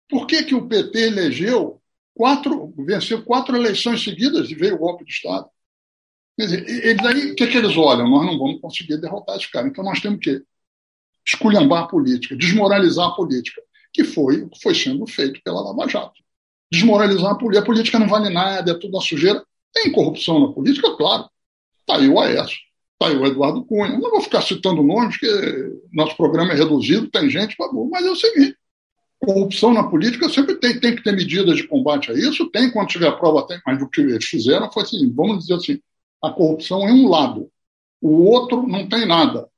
[0.08, 1.80] Por que, que o PT elegeu
[2.14, 5.48] quatro, venceu quatro eleições seguidas e veio o golpe de Estado?
[6.36, 8.08] Quer dizer, eles aí, o que, que eles olham?
[8.08, 9.68] Nós não vamos conseguir derrotar esse cara.
[9.68, 10.42] Então nós temos que
[11.26, 13.60] esculhambar a política, desmoralizar a política,
[13.92, 16.22] que foi o que foi sendo feito pela Lava Jato.
[16.70, 17.62] Desmoralizar a política.
[17.62, 19.42] A política não vale nada, é tudo uma sujeira.
[19.72, 21.28] Tem corrupção na política, claro.
[21.80, 22.58] Está aí o Aécio,
[22.92, 23.98] está aí o Eduardo Cunha.
[23.98, 27.56] Não vou ficar citando nomes, porque nosso programa é reduzido, tem gente,
[27.90, 28.56] mas é o seguinte:
[29.18, 32.88] corrupção na política sempre tem, tem que ter medidas de combate a isso, tem, quando
[32.88, 35.80] tiver prova, tem, mas o que eles fizeram foi assim, vamos dizer assim,
[36.22, 37.50] a corrupção é um lado,
[38.00, 39.48] O outro não tem nada.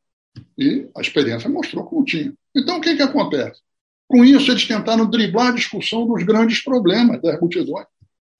[0.56, 2.32] E a experiência mostrou que não tinha.
[2.56, 3.60] Então, o que, que acontece?
[4.10, 7.86] Com isso, eles tentaram driblar a discussão dos grandes problemas das multidões.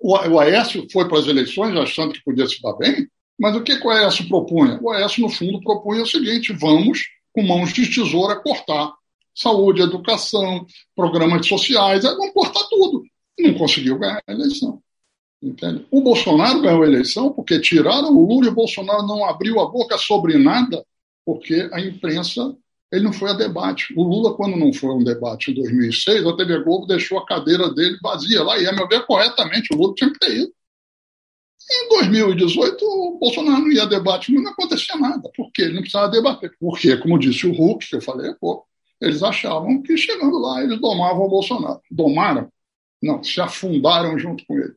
[0.01, 3.07] O Aécio foi para as eleições achando que podia se dar bem,
[3.39, 4.81] mas o que, o Aécio propunha?
[4.83, 8.93] O Aécio, no fundo, propunha o seguinte: vamos, com mãos de tesoura, cortar
[9.33, 10.67] saúde, educação,
[10.97, 13.05] programas sociais, vamos cortar tudo.
[13.39, 14.83] Não conseguiu ganhar a eleição.
[15.41, 15.87] Entende?
[15.89, 19.71] O Bolsonaro ganhou a eleição porque tiraram o Lula e o Bolsonaro não abriu a
[19.71, 20.85] boca sobre nada,
[21.25, 22.57] porque a imprensa
[22.93, 23.95] ele não foi a debate.
[23.97, 27.73] O Lula, quando não foi um debate em 2006, a TV Globo deixou a cadeira
[27.73, 30.53] dele vazia lá, e a meu ver, corretamente, o Lula tinha que ter ido.
[31.73, 35.31] Em 2018, o Bolsonaro não ia a debate, não acontecia nada.
[35.37, 35.63] Por quê?
[35.63, 36.53] Ele não precisava debater.
[36.59, 38.65] Porque, como disse o Hulk, que eu falei pô,
[39.01, 41.81] eles achavam que chegando lá eles domavam o Bolsonaro.
[41.89, 42.51] Domaram?
[43.01, 44.75] Não, se afundaram junto com ele.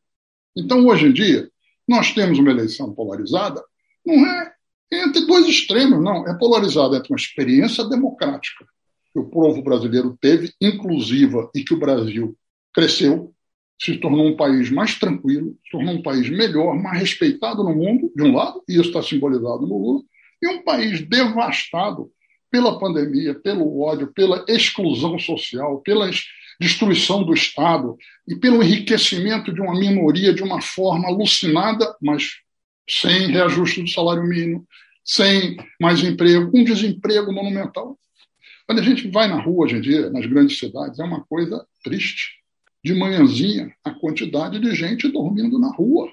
[0.55, 1.49] Então, hoje em dia,
[1.87, 3.61] nós temos uma eleição polarizada,
[4.05, 4.52] não é
[4.95, 6.27] entre dois extremos, não.
[6.27, 8.65] É polarizada entre uma experiência democrática
[9.13, 12.35] que o povo brasileiro teve, inclusiva, e que o Brasil
[12.73, 13.31] cresceu,
[13.79, 18.11] se tornou um país mais tranquilo, se tornou um país melhor, mais respeitado no mundo,
[18.15, 20.01] de um lado, e isso está simbolizado no Lula,
[20.41, 22.11] e um país devastado
[22.49, 26.09] pela pandemia, pelo ódio, pela exclusão social, pela
[26.59, 32.31] destruição do Estado e pelo enriquecimento de uma minoria de uma forma alucinada, mas
[32.89, 34.67] sem reajuste do salário mínimo,
[35.03, 37.97] sem mais emprego, um desemprego monumental.
[38.65, 41.65] Quando a gente vai na rua hoje em dia, nas grandes cidades, é uma coisa
[41.83, 42.41] triste.
[42.83, 46.09] De manhãzinha, a quantidade de gente dormindo na rua.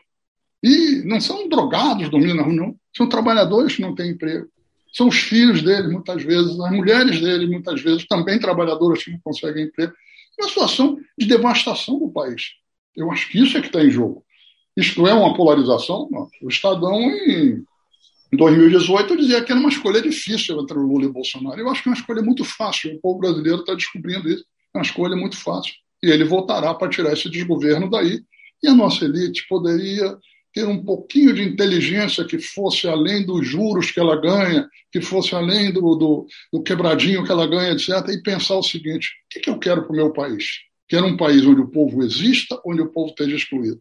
[0.63, 2.77] E não são drogados dormindo na rua, não.
[2.97, 4.49] São trabalhadores que não têm emprego.
[4.93, 9.21] São os filhos dele, muitas vezes, as mulheres dele, muitas vezes, também trabalhadoras que não
[9.21, 9.93] conseguem emprego
[10.41, 12.53] uma situação de devastação do país.
[12.97, 14.25] Eu acho que isso é que está em jogo.
[14.77, 16.09] Isto é uma polarização?
[16.11, 16.29] Não.
[16.43, 17.65] O Estadão, em
[18.37, 21.61] 2018, dizia que era uma escolha difícil entre o Lula e o Bolsonaro.
[21.61, 22.95] Eu acho que é uma escolha muito fácil.
[22.95, 24.45] O povo brasileiro está descobrindo isso.
[24.75, 25.73] É uma escolha muito fácil.
[26.03, 28.23] E ele voltará para tirar esse desgoverno daí.
[28.63, 30.17] E a nossa elite poderia
[30.53, 35.35] ter um pouquinho de inteligência que fosse além dos juros que ela ganha, que fosse
[35.35, 39.41] além do, do, do quebradinho que ela ganha, etc., e pensar o seguinte: o que,
[39.41, 40.61] que eu quero para o meu país?
[40.89, 43.81] Quero um país onde o povo exista, onde o povo esteja excluído.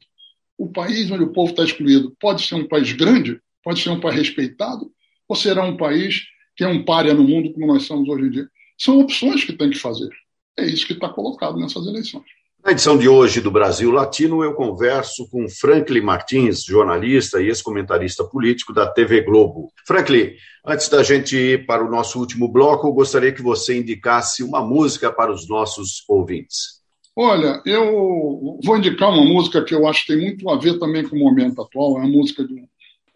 [0.58, 3.99] O país onde o povo está excluído pode ser um país grande, pode ser um
[3.99, 4.91] país respeitado,
[5.28, 6.24] ou será um país
[6.55, 8.47] que é um párea no mundo como nós somos hoje em dia?
[8.78, 10.10] São opções que tem que fazer.
[10.57, 12.26] É isso que está colocado nessas eleições.
[12.64, 18.26] Na edição de hoje do Brasil Latino, eu converso com Franklin Martins, jornalista e ex-comentarista
[18.26, 19.72] político da TV Globo.
[19.88, 20.34] Franklin,
[20.66, 24.62] antes da gente ir para o nosso último bloco, eu gostaria que você indicasse uma
[24.62, 26.80] música para os nossos ouvintes.
[27.16, 31.07] Olha, eu vou indicar uma música que eu acho que tem muito a ver também
[31.07, 31.97] com o momento atual.
[31.99, 32.68] É a música de um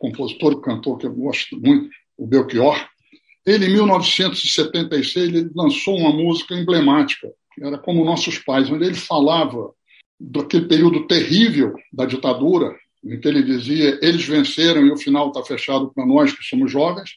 [0.03, 2.75] compositor e cantor que eu gosto muito, o Belchior.
[3.45, 7.31] Ele, em 1976, ele lançou uma música emblemática,
[7.61, 9.71] era como nossos pais, onde ele falava
[10.19, 15.43] daquele período terrível da ditadura, em que ele dizia eles venceram e o final está
[15.43, 17.11] fechado para nós que somos jovens,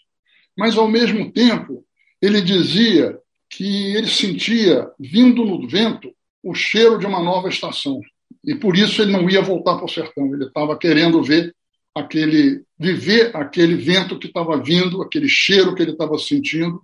[0.57, 1.84] mas ao mesmo tempo
[2.20, 3.18] ele dizia
[3.51, 6.12] que ele sentia vindo no vento
[6.43, 8.01] o cheiro de uma nova estação
[8.45, 11.55] e por isso ele não ia voltar para o sertão, ele estava querendo ver
[11.97, 16.80] aquele viver aquele vento que estava vindo, aquele cheiro que ele estava sentindo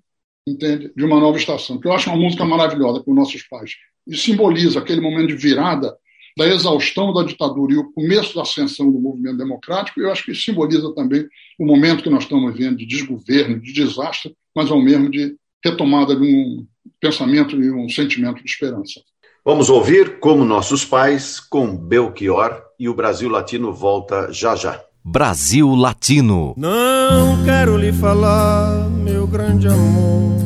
[0.47, 0.93] entende?
[0.95, 3.73] De uma nova estação, que eu acho uma música maravilhosa para os nossos pais.
[4.07, 5.97] E simboliza aquele momento de virada
[6.37, 10.35] da exaustão da ditadura e o começo da ascensão do movimento democrático, eu acho que
[10.35, 11.27] simboliza também
[11.59, 16.17] o momento que nós estamos vivendo de desgoverno, de desastre, mas ao mesmo de retomada
[16.17, 16.67] de um
[16.99, 19.01] pensamento e um sentimento de esperança.
[19.45, 24.83] Vamos ouvir Como Nossos Pais, com Belchior, e o Brasil Latino volta já já.
[25.05, 26.55] Brasil Latino.
[26.57, 30.39] Não quero lhe falar, meu grande amor,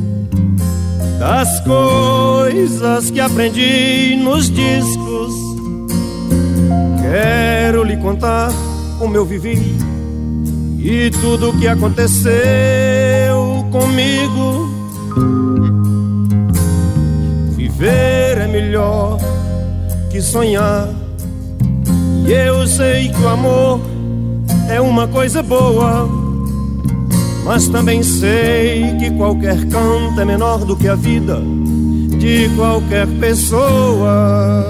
[1.18, 5.34] das coisas que aprendi nos discos.
[7.02, 8.50] Quero lhe contar
[8.98, 9.76] como eu vivi
[10.78, 12.16] e tudo o que aconteceu
[13.70, 14.70] comigo.
[17.50, 19.18] Viver é melhor
[20.11, 20.88] que sonhar,
[22.26, 23.95] e eu sei que o amor
[24.68, 26.08] é uma coisa boa.
[27.44, 31.40] Mas também sei que qualquer canto é menor do que a vida
[32.18, 34.64] de qualquer pessoa.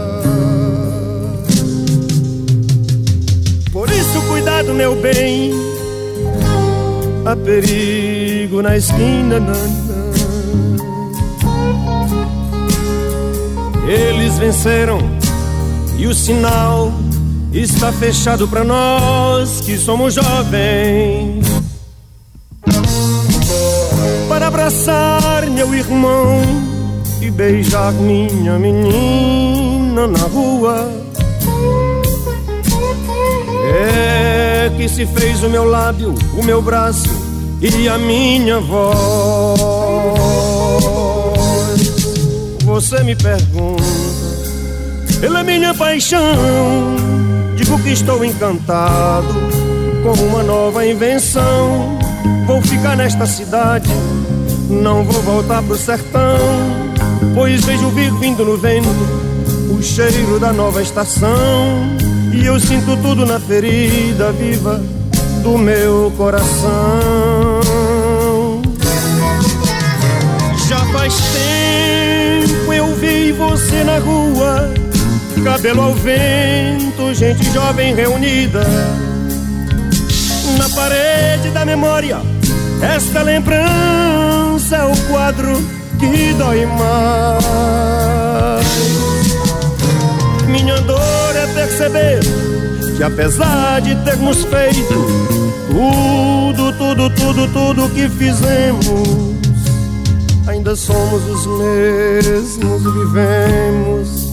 [3.73, 5.53] Por isso, cuidado, meu bem,
[7.25, 9.41] há perigo na esquina.
[13.89, 14.99] Eles venceram
[15.97, 16.93] e o sinal
[17.53, 21.47] está fechado para nós que somos jovens.
[24.47, 26.41] abraçar meu irmão
[27.21, 30.91] e beijar minha menina na rua.
[33.75, 37.09] É que se fez o meu lábio, o meu braço
[37.61, 38.97] e a minha voz.
[42.65, 43.83] Você me pergunta,
[45.21, 46.35] pela minha paixão,
[47.57, 49.35] digo que estou encantado
[50.03, 51.99] com uma nova invenção.
[52.47, 53.91] Vou ficar nesta cidade,
[54.71, 56.39] não vou voltar pro sertão,
[57.35, 58.89] pois vejo vir vindo no vento
[59.77, 61.97] o cheiro da nova estação.
[62.33, 64.81] E eu sinto tudo na ferida viva
[65.43, 67.61] do meu coração.
[70.69, 74.69] Já faz tempo eu vi você na rua,
[75.43, 78.65] cabelo ao vento, gente jovem reunida.
[80.59, 82.19] Na parede da memória,
[82.83, 85.57] esta lembrança é o quadro
[85.99, 87.87] que dói mais.
[90.49, 92.21] Minha dor é perceber
[92.97, 95.37] que apesar de termos feito
[95.69, 99.37] tudo, tudo, tudo, tudo que fizemos,
[100.47, 104.26] ainda somos os mesmos vivemos.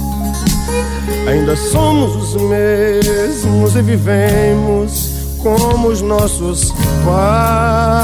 [1.28, 5.10] Ainda somos os mesmos e vivemos
[5.42, 6.72] como os nossos
[7.06, 8.04] pais.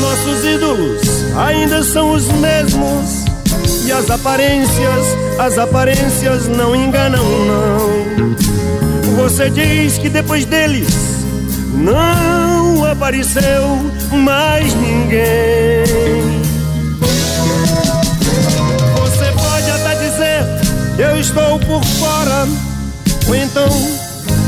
[0.00, 1.00] Nossos ídolos
[1.36, 3.24] ainda são os mesmos
[3.86, 5.06] e as aparências,
[5.38, 8.06] as aparências não enganam, não.
[9.16, 10.88] Você diz que depois deles
[11.72, 13.78] não apareceu
[14.12, 16.15] mais ninguém.
[21.36, 22.48] Estou por fora,
[23.28, 23.68] ou então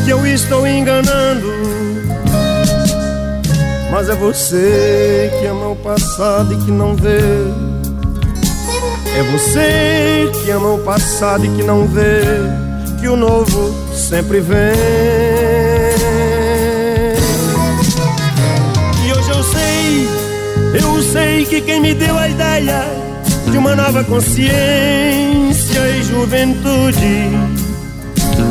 [0.05, 1.47] que eu estou enganando.
[3.91, 7.19] Mas é você que ama o passado e que não vê
[9.17, 12.23] é você que ama o passado e que não vê
[13.01, 14.57] que o novo sempre vem.
[19.05, 20.09] E hoje eu sei,
[20.81, 22.85] eu sei que quem me deu a ideia
[23.51, 27.29] de uma nova consciência e juventude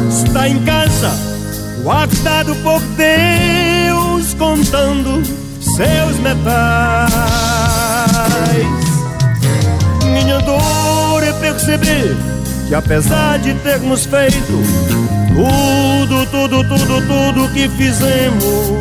[0.09, 1.11] está em casa,
[1.84, 5.21] guardado por Deus, contando
[5.61, 6.47] seus metais.
[10.05, 12.15] Minha dor é perceber
[12.67, 14.38] que apesar de termos feito
[15.38, 18.71] tudo, tudo, tudo, tudo que fizemos,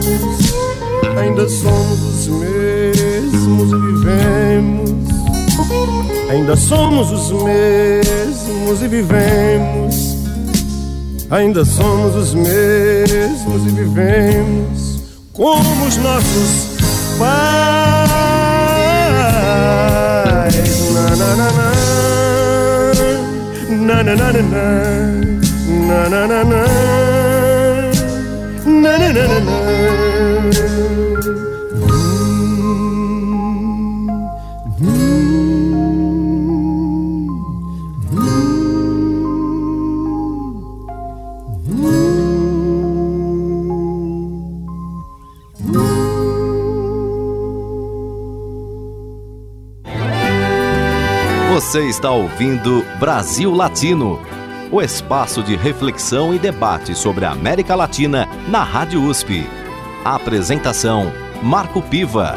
[1.19, 5.06] ainda somos os mesmos vivemos.
[6.29, 10.17] Ainda somos os mesmos e vivemos.
[11.31, 15.03] Ainda somos os mesmos e vivemos
[15.33, 16.77] como os nossos
[17.19, 17.27] pais.
[20.93, 21.73] Na, na, na, na.
[23.71, 24.67] Na, na, na, na, na.
[25.87, 26.67] Na, na, na, na.
[28.67, 30.06] Na, na, na, na, na.
[51.67, 54.21] Você está ouvindo Brasil Latino,
[54.71, 59.45] o espaço de reflexão e debate sobre a América Latina na Rádio USP.
[60.05, 61.13] A apresentação:
[61.43, 62.37] Marco Piva.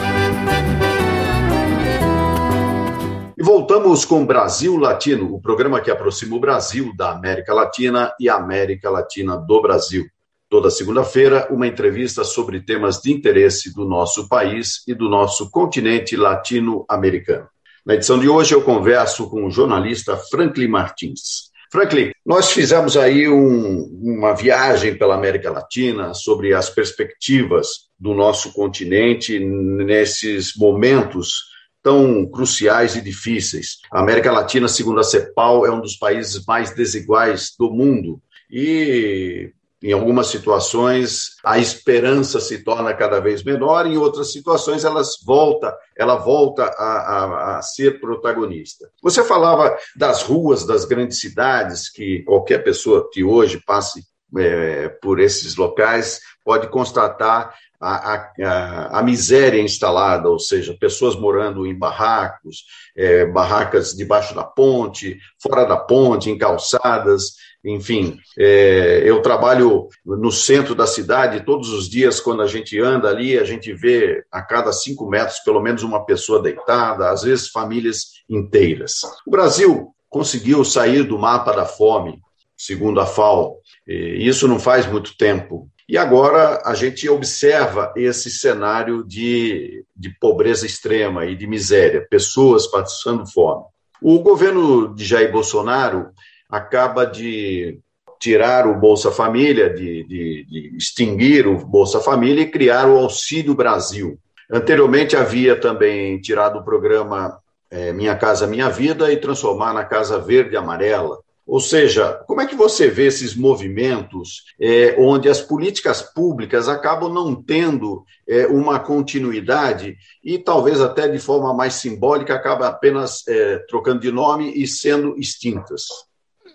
[3.37, 8.27] E voltamos com Brasil Latino, o programa que aproxima o Brasil da América Latina e
[8.27, 10.07] a América Latina do Brasil.
[10.49, 16.17] Toda segunda-feira, uma entrevista sobre temas de interesse do nosso país e do nosso continente
[16.17, 17.47] latino-americano.
[17.89, 21.49] Na edição de hoje, eu converso com o jornalista Franklin Martins.
[21.71, 28.53] Franklin, nós fizemos aí um, uma viagem pela América Latina sobre as perspectivas do nosso
[28.53, 31.45] continente nesses momentos
[31.81, 33.79] tão cruciais e difíceis.
[33.91, 38.21] A América Latina, segundo a CEPAL, é um dos países mais desiguais do mundo.
[38.51, 39.51] E
[39.81, 45.75] em algumas situações, a esperança se torna cada vez menor, em outras situações, elas volta,
[45.97, 48.89] ela volta a, a, a, ser protagonista.
[49.01, 54.03] Você falava das ruas das grandes cidades, que qualquer pessoa que hoje passe
[54.37, 61.65] é, por esses locais pode constatar a, a, a, miséria instalada, ou seja, pessoas morando
[61.65, 62.65] em barracos,
[62.95, 68.17] é, barracas debaixo da ponte, fora da ponte, em calçadas, enfim.
[68.37, 73.37] É, eu trabalho no centro da cidade, todos os dias, quando a gente anda ali,
[73.37, 78.19] a gente vê a cada cinco metros pelo menos uma pessoa deitada, às vezes famílias
[78.29, 79.01] inteiras.
[79.25, 82.19] O Brasil conseguiu sair do mapa da fome,
[82.57, 85.69] segundo a FAO, isso não faz muito tempo.
[85.89, 92.67] E agora a gente observa esse cenário de, de pobreza extrema e de miséria, pessoas
[92.67, 93.63] passando fome.
[93.99, 96.11] O governo de Jair Bolsonaro
[96.47, 97.79] acaba de
[98.19, 103.55] tirar o Bolsa Família, de, de, de extinguir o Bolsa Família e criar o Auxílio
[103.55, 104.19] Brasil.
[104.51, 107.39] Anteriormente havia também tirado o programa
[107.71, 111.17] é, Minha Casa Minha Vida e transformar na Casa Verde e Amarela.
[111.49, 117.11] Ou seja, como é que você vê esses movimentos é, onde as políticas públicas acabam
[117.11, 123.57] não tendo é, uma continuidade e talvez até de forma mais simbólica acaba apenas é,
[123.67, 125.87] trocando de nome e sendo extintas?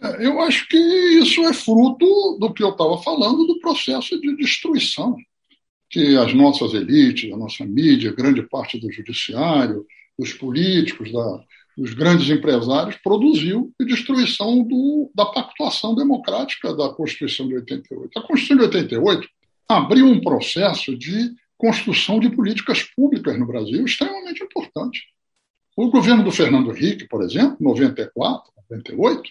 [0.01, 4.37] É, eu acho que isso é fruto do que eu estava falando do processo de
[4.37, 5.17] destruição
[5.91, 9.85] que as nossas elites, a nossa mídia, grande parte do judiciário,
[10.17, 11.41] dos políticos, da,
[11.77, 18.19] dos grandes empresários, produziu de destruição do, da pactuação democrática da Constituição de 88.
[18.19, 19.29] A Constituição de 88
[19.69, 25.03] abriu um processo de construção de políticas públicas no Brasil extremamente importante.
[25.77, 29.31] O governo do Fernando Henrique, por exemplo, 94, 98,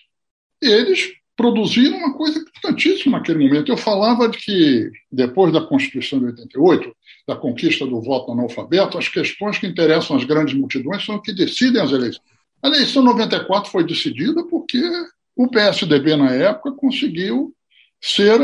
[0.62, 3.72] eles produziram uma coisa importantíssima naquele momento.
[3.72, 6.96] Eu falava de que, depois da Constituição de 88,
[7.28, 11.82] da conquista do voto analfabeto, as questões que interessam as grandes multidões são que decidem
[11.82, 12.33] as eleições.
[12.64, 14.82] A eleição 94 foi decidida porque
[15.36, 17.54] o PSDB, na época, conseguiu
[18.02, 18.40] ser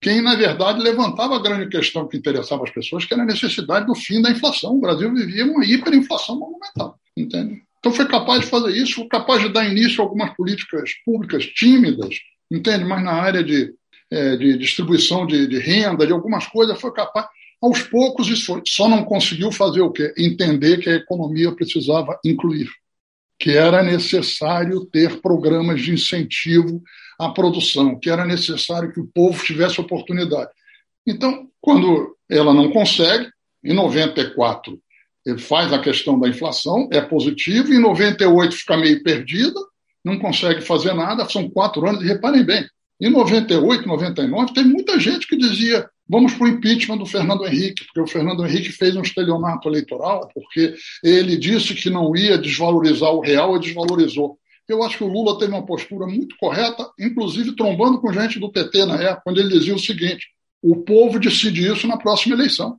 [0.00, 3.86] quem, na verdade, levantava a grande questão que interessava as pessoas, que era a necessidade
[3.86, 4.76] do fim da inflação.
[4.76, 7.62] O Brasil vivia uma hiperinflação monumental, entende?
[7.78, 11.44] Então foi capaz de fazer isso, foi capaz de dar início a algumas políticas públicas
[11.44, 12.16] tímidas,
[12.50, 12.84] entende?
[12.86, 13.74] Mas na área de,
[14.10, 17.26] é, de distribuição de, de, renda, de algumas coisas, foi capaz.
[17.60, 18.62] Aos poucos isso foi.
[18.66, 20.14] Só não conseguiu fazer o quê?
[20.16, 22.70] Entender que a economia precisava incluir
[23.40, 26.82] que era necessário ter programas de incentivo
[27.18, 30.50] à produção, que era necessário que o povo tivesse oportunidade.
[31.06, 33.30] Então, quando ela não consegue,
[33.64, 34.78] em 94
[35.24, 39.58] ele faz a questão da inflação, é positivo, em 98 fica meio perdida,
[40.04, 42.66] não consegue fazer nada, são quatro anos, e reparem bem,
[43.00, 47.84] em 98, 99, tem muita gente que dizia Vamos para o impeachment do Fernando Henrique,
[47.84, 53.12] porque o Fernando Henrique fez um estelionato eleitoral, porque ele disse que não ia desvalorizar
[53.12, 54.36] o real e desvalorizou.
[54.68, 58.50] Eu acho que o Lula teve uma postura muito correta, inclusive trombando com gente do
[58.50, 60.26] PT na época, quando ele dizia o seguinte:
[60.60, 62.76] o povo decide isso na próxima eleição.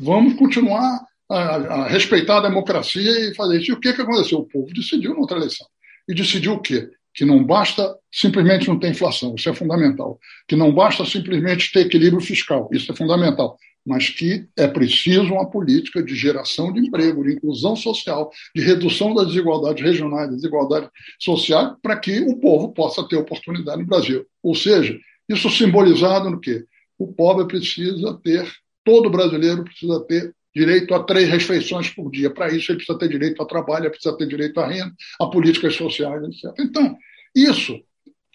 [0.00, 3.70] Vamos continuar a, a respeitar a democracia e fazer isso.
[3.70, 4.40] E o que, que aconteceu?
[4.40, 5.66] O povo decidiu na outra eleição.
[6.08, 6.88] E decidiu o quê?
[7.14, 10.18] Que não basta simplesmente não ter inflação, isso é fundamental.
[10.48, 13.58] Que não basta simplesmente ter equilíbrio fiscal, isso é fundamental.
[13.84, 19.12] Mas que é preciso uma política de geração de emprego, de inclusão social, de redução
[19.12, 20.88] das desigualdades regionais, das desigualdades
[21.18, 24.24] sociais, para que o povo possa ter oportunidade no Brasil.
[24.42, 24.96] Ou seja,
[25.28, 26.64] isso simbolizado no quê?
[26.98, 28.48] O pobre precisa ter,
[28.84, 32.30] todo brasileiro precisa ter direito a três refeições por dia.
[32.30, 35.74] Para isso, ele precisa ter direito a trabalho, precisa ter direito à renda, a políticas
[35.74, 36.54] sociais, etc.
[36.58, 36.96] Então,
[37.34, 37.80] isso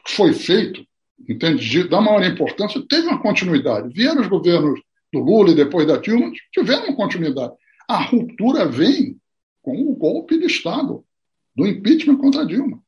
[0.08, 0.86] foi feito,
[1.28, 3.94] entende, da maior importância, teve uma continuidade.
[3.94, 4.80] Vieram os governos
[5.14, 7.54] do Lula e depois da Dilma, tiveram uma continuidade.
[7.88, 9.18] A ruptura vem
[9.62, 11.04] com o golpe de Estado,
[11.56, 12.82] do impeachment contra Dilma.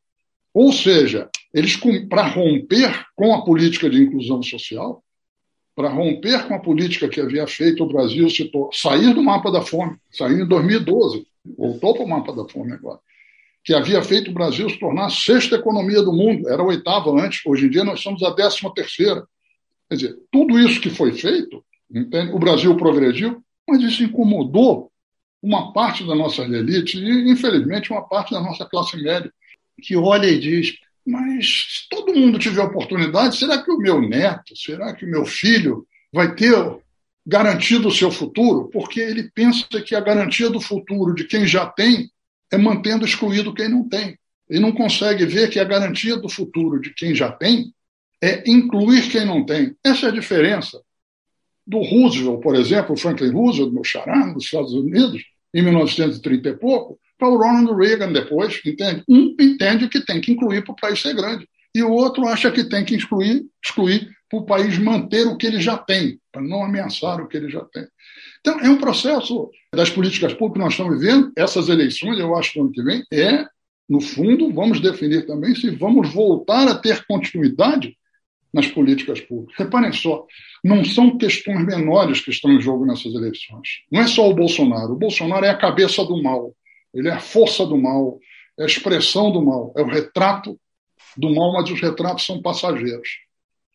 [0.53, 1.77] Ou seja, eles,
[2.09, 5.03] para romper com a política de inclusão social,
[5.79, 8.27] para romper com a política que havia feito o Brasil
[8.73, 11.25] sair do mapa da fome, sair em 2012,
[11.57, 12.99] voltou para o mapa da fome agora,
[13.63, 17.11] que havia feito o Brasil se tornar a sexta economia do mundo, era a oitava
[17.11, 19.25] antes, hoje em dia nós somos a décima terceira.
[19.87, 22.33] Quer dizer, tudo isso que foi feito, entende?
[22.33, 24.91] o Brasil progrediu, mas isso incomodou
[25.41, 29.31] uma parte da nossa elite e, infelizmente, uma parte da nossa classe média,
[29.81, 30.73] que olha e diz:
[31.09, 35.25] mas se todo mundo tiver oportunidade, será que o meu neto, será que o meu
[35.25, 36.55] filho vai ter
[37.25, 38.69] garantido o seu futuro?
[38.69, 42.11] Porque ele pensa que a garantia do futuro de quem já tem
[42.51, 44.17] é mantendo excluído quem não tem.
[44.47, 47.73] Ele não consegue ver que a garantia do futuro de quem já tem
[48.21, 49.75] é incluir quem não tem.
[49.83, 50.79] Essa é a diferença
[51.65, 56.99] do Roosevelt, por exemplo, Franklin Roosevelt, meu xará, nos Estados Unidos, em 1930 e pouco,
[57.19, 59.03] para o Ronald Reagan depois, entende?
[59.07, 61.47] Um entende que tem que incluir para o país ser grande.
[61.75, 65.45] e o outro acha que tem que excluir, excluir para o país manter o que
[65.45, 67.85] ele já tem, para não ameaçar o que ele já tem.
[68.39, 71.31] Então, é um processo das políticas públicas que nós estamos vivendo.
[71.35, 73.45] Essas eleições, eu acho ano que vem, é,
[73.87, 77.95] no fundo, vamos definir também se vamos voltar a ter continuidade
[78.53, 79.55] nas políticas públicas.
[79.57, 80.25] Reparem só,
[80.63, 83.67] não são questões menores que estão em jogo nessas eleições.
[83.91, 84.93] Não é só o Bolsonaro.
[84.93, 86.55] O Bolsonaro é a cabeça do mal,
[86.93, 88.19] ele é a força do mal,
[88.57, 90.59] é a expressão do mal, é o retrato
[91.15, 93.09] do mal, mas os retratos são passageiros.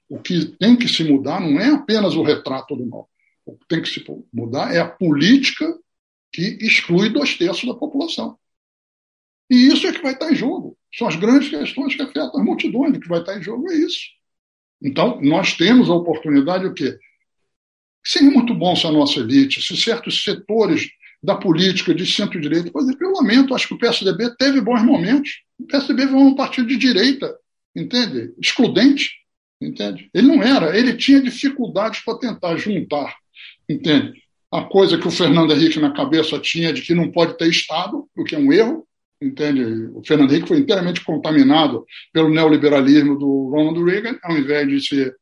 [0.09, 3.09] O que tem que se mudar não é apenas o retrato do mal.
[3.45, 5.67] O que tem que se mudar é a política
[6.33, 8.39] que exclui dois terços da população.
[9.51, 10.77] E isso é que vai estar em jogo.
[10.95, 12.97] São as grandes questões que afetam as multidões.
[12.97, 14.01] O que vai estar em jogo é isso.
[14.83, 16.99] Então, nós temos a oportunidade o quê?
[18.05, 20.91] Seria muito bom se a nossa elite, se certos setores
[21.25, 25.31] da política de centro-direita, por exemplo, eu lamento, acho que o PSDB teve bons momentos.
[25.59, 27.35] O PSDB foi um partido de direita,
[27.75, 28.35] entende?
[28.39, 29.11] Excludente,
[29.59, 30.11] entende?
[30.13, 33.17] Ele não era, ele tinha dificuldades para tentar juntar,
[33.67, 34.13] entende?
[34.53, 38.07] A coisa que o Fernando Henrique na cabeça tinha de que não pode ter Estado,
[38.15, 38.87] o que é um erro,
[39.21, 39.65] entende?
[39.95, 45.17] O Fernando Henrique foi inteiramente contaminado pelo neoliberalismo do Ronald Reagan, ao invés de ser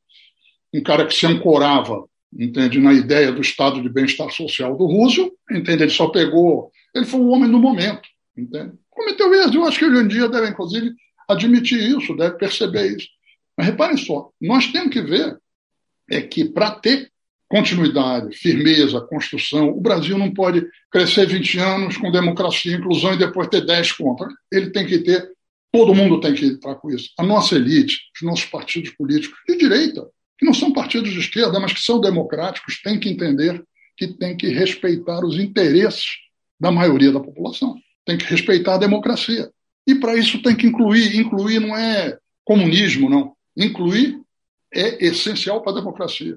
[0.75, 2.05] um cara que se ancorava,
[2.39, 5.85] entende, na ideia do estado de bem-estar social do Roosevelt, entende?
[5.85, 8.73] Ele só pegou, ele foi o homem do momento, entende?
[8.91, 10.95] Cometeu erros, eu acho que hoje em dia deve, inclusive,
[11.29, 13.09] admitir isso, deve perceber isso.
[13.57, 15.37] Mas reparem só, nós temos que ver
[16.11, 17.13] é que para ter
[17.53, 19.69] continuidade, firmeza, construção.
[19.69, 24.27] O Brasil não pode crescer 20 anos com democracia inclusão e depois ter 10 contra.
[24.51, 25.31] Ele tem que ter,
[25.71, 27.11] todo mundo tem que entrar com isso.
[27.19, 30.09] A nossa elite, os nossos partidos políticos de direita,
[30.43, 33.63] que não são partidos de esquerda, mas que são democráticos, têm que entender
[33.97, 36.17] que tem que respeitar os interesses
[36.59, 37.79] da maioria da população.
[38.05, 39.49] Tem que respeitar a democracia.
[39.87, 41.15] E para isso tem que incluir.
[41.17, 43.37] Incluir não é comunismo, não.
[43.57, 44.21] Incluir
[44.75, 46.37] é essencial para a democracia.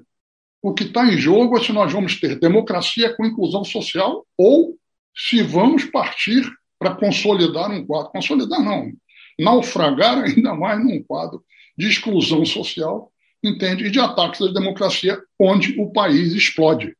[0.62, 4.78] O que está em jogo é se nós vamos ter democracia com inclusão social ou
[5.16, 6.48] se vamos partir
[6.78, 8.12] para consolidar um quadro.
[8.12, 8.92] Consolidar não,
[9.36, 11.42] naufragar ainda mais num quadro
[11.76, 13.10] de exclusão social,
[13.48, 13.86] entende?
[13.86, 16.96] E de ataques à democracia, onde o país explode.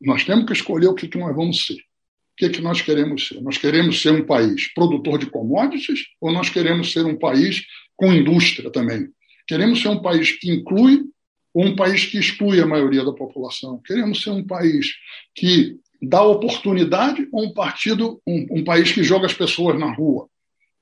[0.00, 1.74] Nós temos que escolher o que, que nós vamos ser.
[1.74, 3.40] O que, que nós queremos ser?
[3.40, 7.64] Nós queremos ser um país produtor de commodities ou nós queremos ser um país
[7.96, 9.08] com indústria também?
[9.46, 11.04] Queremos ser um país que inclui
[11.54, 13.80] ou um país que exclui a maioria da população.
[13.82, 14.94] Queremos ser um país
[15.34, 20.28] que dá oportunidade ou um partido, um, um país que joga as pessoas na rua.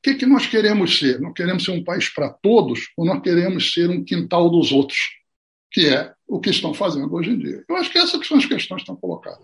[0.04, 1.18] O que, que nós queremos ser?
[1.18, 4.98] Nós queremos ser um país para todos ou nós queremos ser um quintal dos outros,
[5.72, 7.64] que é o que estão fazendo hoje em dia?
[7.66, 9.40] Eu acho que essas são as questões que estão colocadas.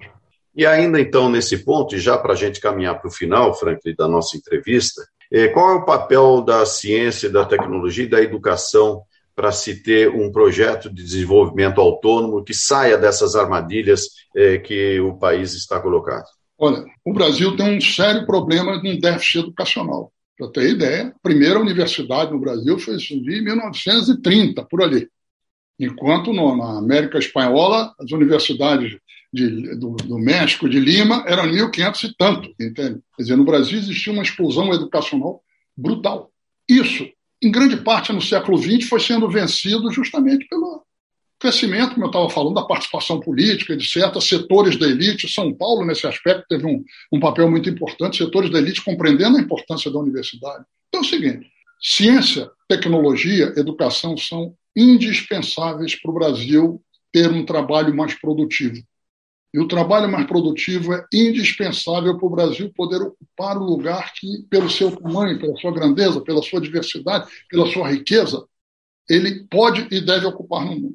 [0.55, 3.95] E ainda então, nesse ponto, e já para a gente caminhar para o final, Franklin,
[3.97, 5.01] da nossa entrevista,
[5.33, 9.01] eh, qual é o papel da ciência, da tecnologia e da educação
[9.35, 15.17] para se ter um projeto de desenvolvimento autônomo que saia dessas armadilhas eh, que o
[15.17, 16.27] país está colocado?
[16.59, 20.13] Olha, o Brasil tem um sério problema de um déficit educacional.
[20.41, 25.07] Para ter ideia, a primeira universidade no Brasil foi surgir em 1930, por ali.
[25.79, 28.99] Enquanto no, na América Espanhola, as universidades
[29.31, 33.01] de, do, do, México, de Lima, eram 1.500 e tanto, entende?
[33.15, 35.43] Quer dizer, no Brasil existia uma explosão educacional
[35.77, 36.33] brutal.
[36.67, 37.07] Isso
[37.43, 40.85] em grande parte no século XX, foi sendo vencido justamente pelo
[41.41, 45.33] crescimento, como eu estava falando, da participação política de certos setores da elite.
[45.33, 49.41] São Paulo, nesse aspecto, teve um, um papel muito importante, setores da elite compreendendo a
[49.41, 50.65] importância da universidade.
[50.89, 57.97] Então é o seguinte: ciência, tecnologia, educação são indispensáveis para o Brasil ter um trabalho
[57.97, 58.77] mais produtivo.
[59.53, 64.45] E o trabalho mais produtivo é indispensável para o Brasil poder ocupar o lugar que,
[64.49, 68.45] pelo seu tamanho, pela sua grandeza, pela sua diversidade, pela sua riqueza,
[69.09, 70.95] ele pode e deve ocupar no mundo.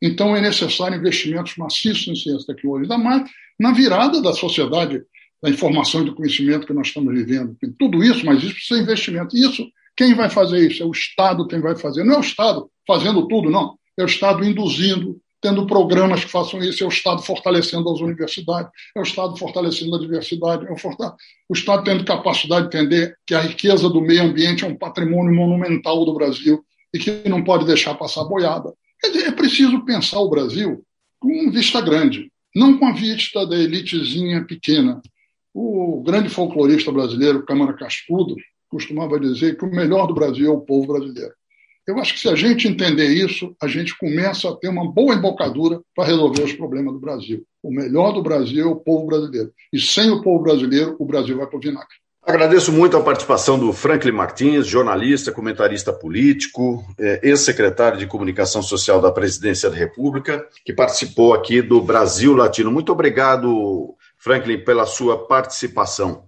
[0.00, 3.28] Então é necessário investimentos maciços em ciência tecnologia, ainda mais
[3.58, 5.02] na virada da sociedade
[5.42, 7.56] da informação e do conhecimento que nós estamos vivendo.
[7.60, 9.36] Tem tudo isso, mas isso precisa de investimento.
[9.36, 10.82] Isso, quem vai fazer isso?
[10.82, 12.04] É o Estado quem vai fazer.
[12.04, 13.76] Não é o Estado fazendo tudo, não.
[13.96, 18.70] É o Estado induzindo, tendo programas que façam isso, é o Estado fortalecendo as universidades,
[18.96, 20.76] é o Estado fortalecendo a diversidade, é o,
[21.48, 25.34] o Estado tendo capacidade de entender que a riqueza do meio ambiente é um patrimônio
[25.34, 28.72] monumental do Brasil e que não pode deixar passar boiada.
[29.00, 30.84] Quer dizer, é preciso pensar o Brasil
[31.20, 35.00] com vista grande, não com a vista da elitezinha pequena.
[35.54, 38.36] O grande folclorista brasileiro, Câmara Cascudo,
[38.68, 41.32] costumava dizer que o melhor do Brasil é o povo brasileiro.
[41.86, 45.14] Eu acho que se a gente entender isso, a gente começa a ter uma boa
[45.14, 47.46] embocadura para resolver os problemas do Brasil.
[47.62, 49.50] O melhor do Brasil é o povo brasileiro.
[49.72, 51.96] E sem o povo brasileiro, o Brasil vai para o vinagre.
[52.28, 59.00] Agradeço muito a participação do Franklin Martins, jornalista, comentarista político, é, ex-secretário de Comunicação Social
[59.00, 62.70] da Presidência da República, que participou aqui do Brasil Latino.
[62.70, 66.27] Muito obrigado, Franklin, pela sua participação.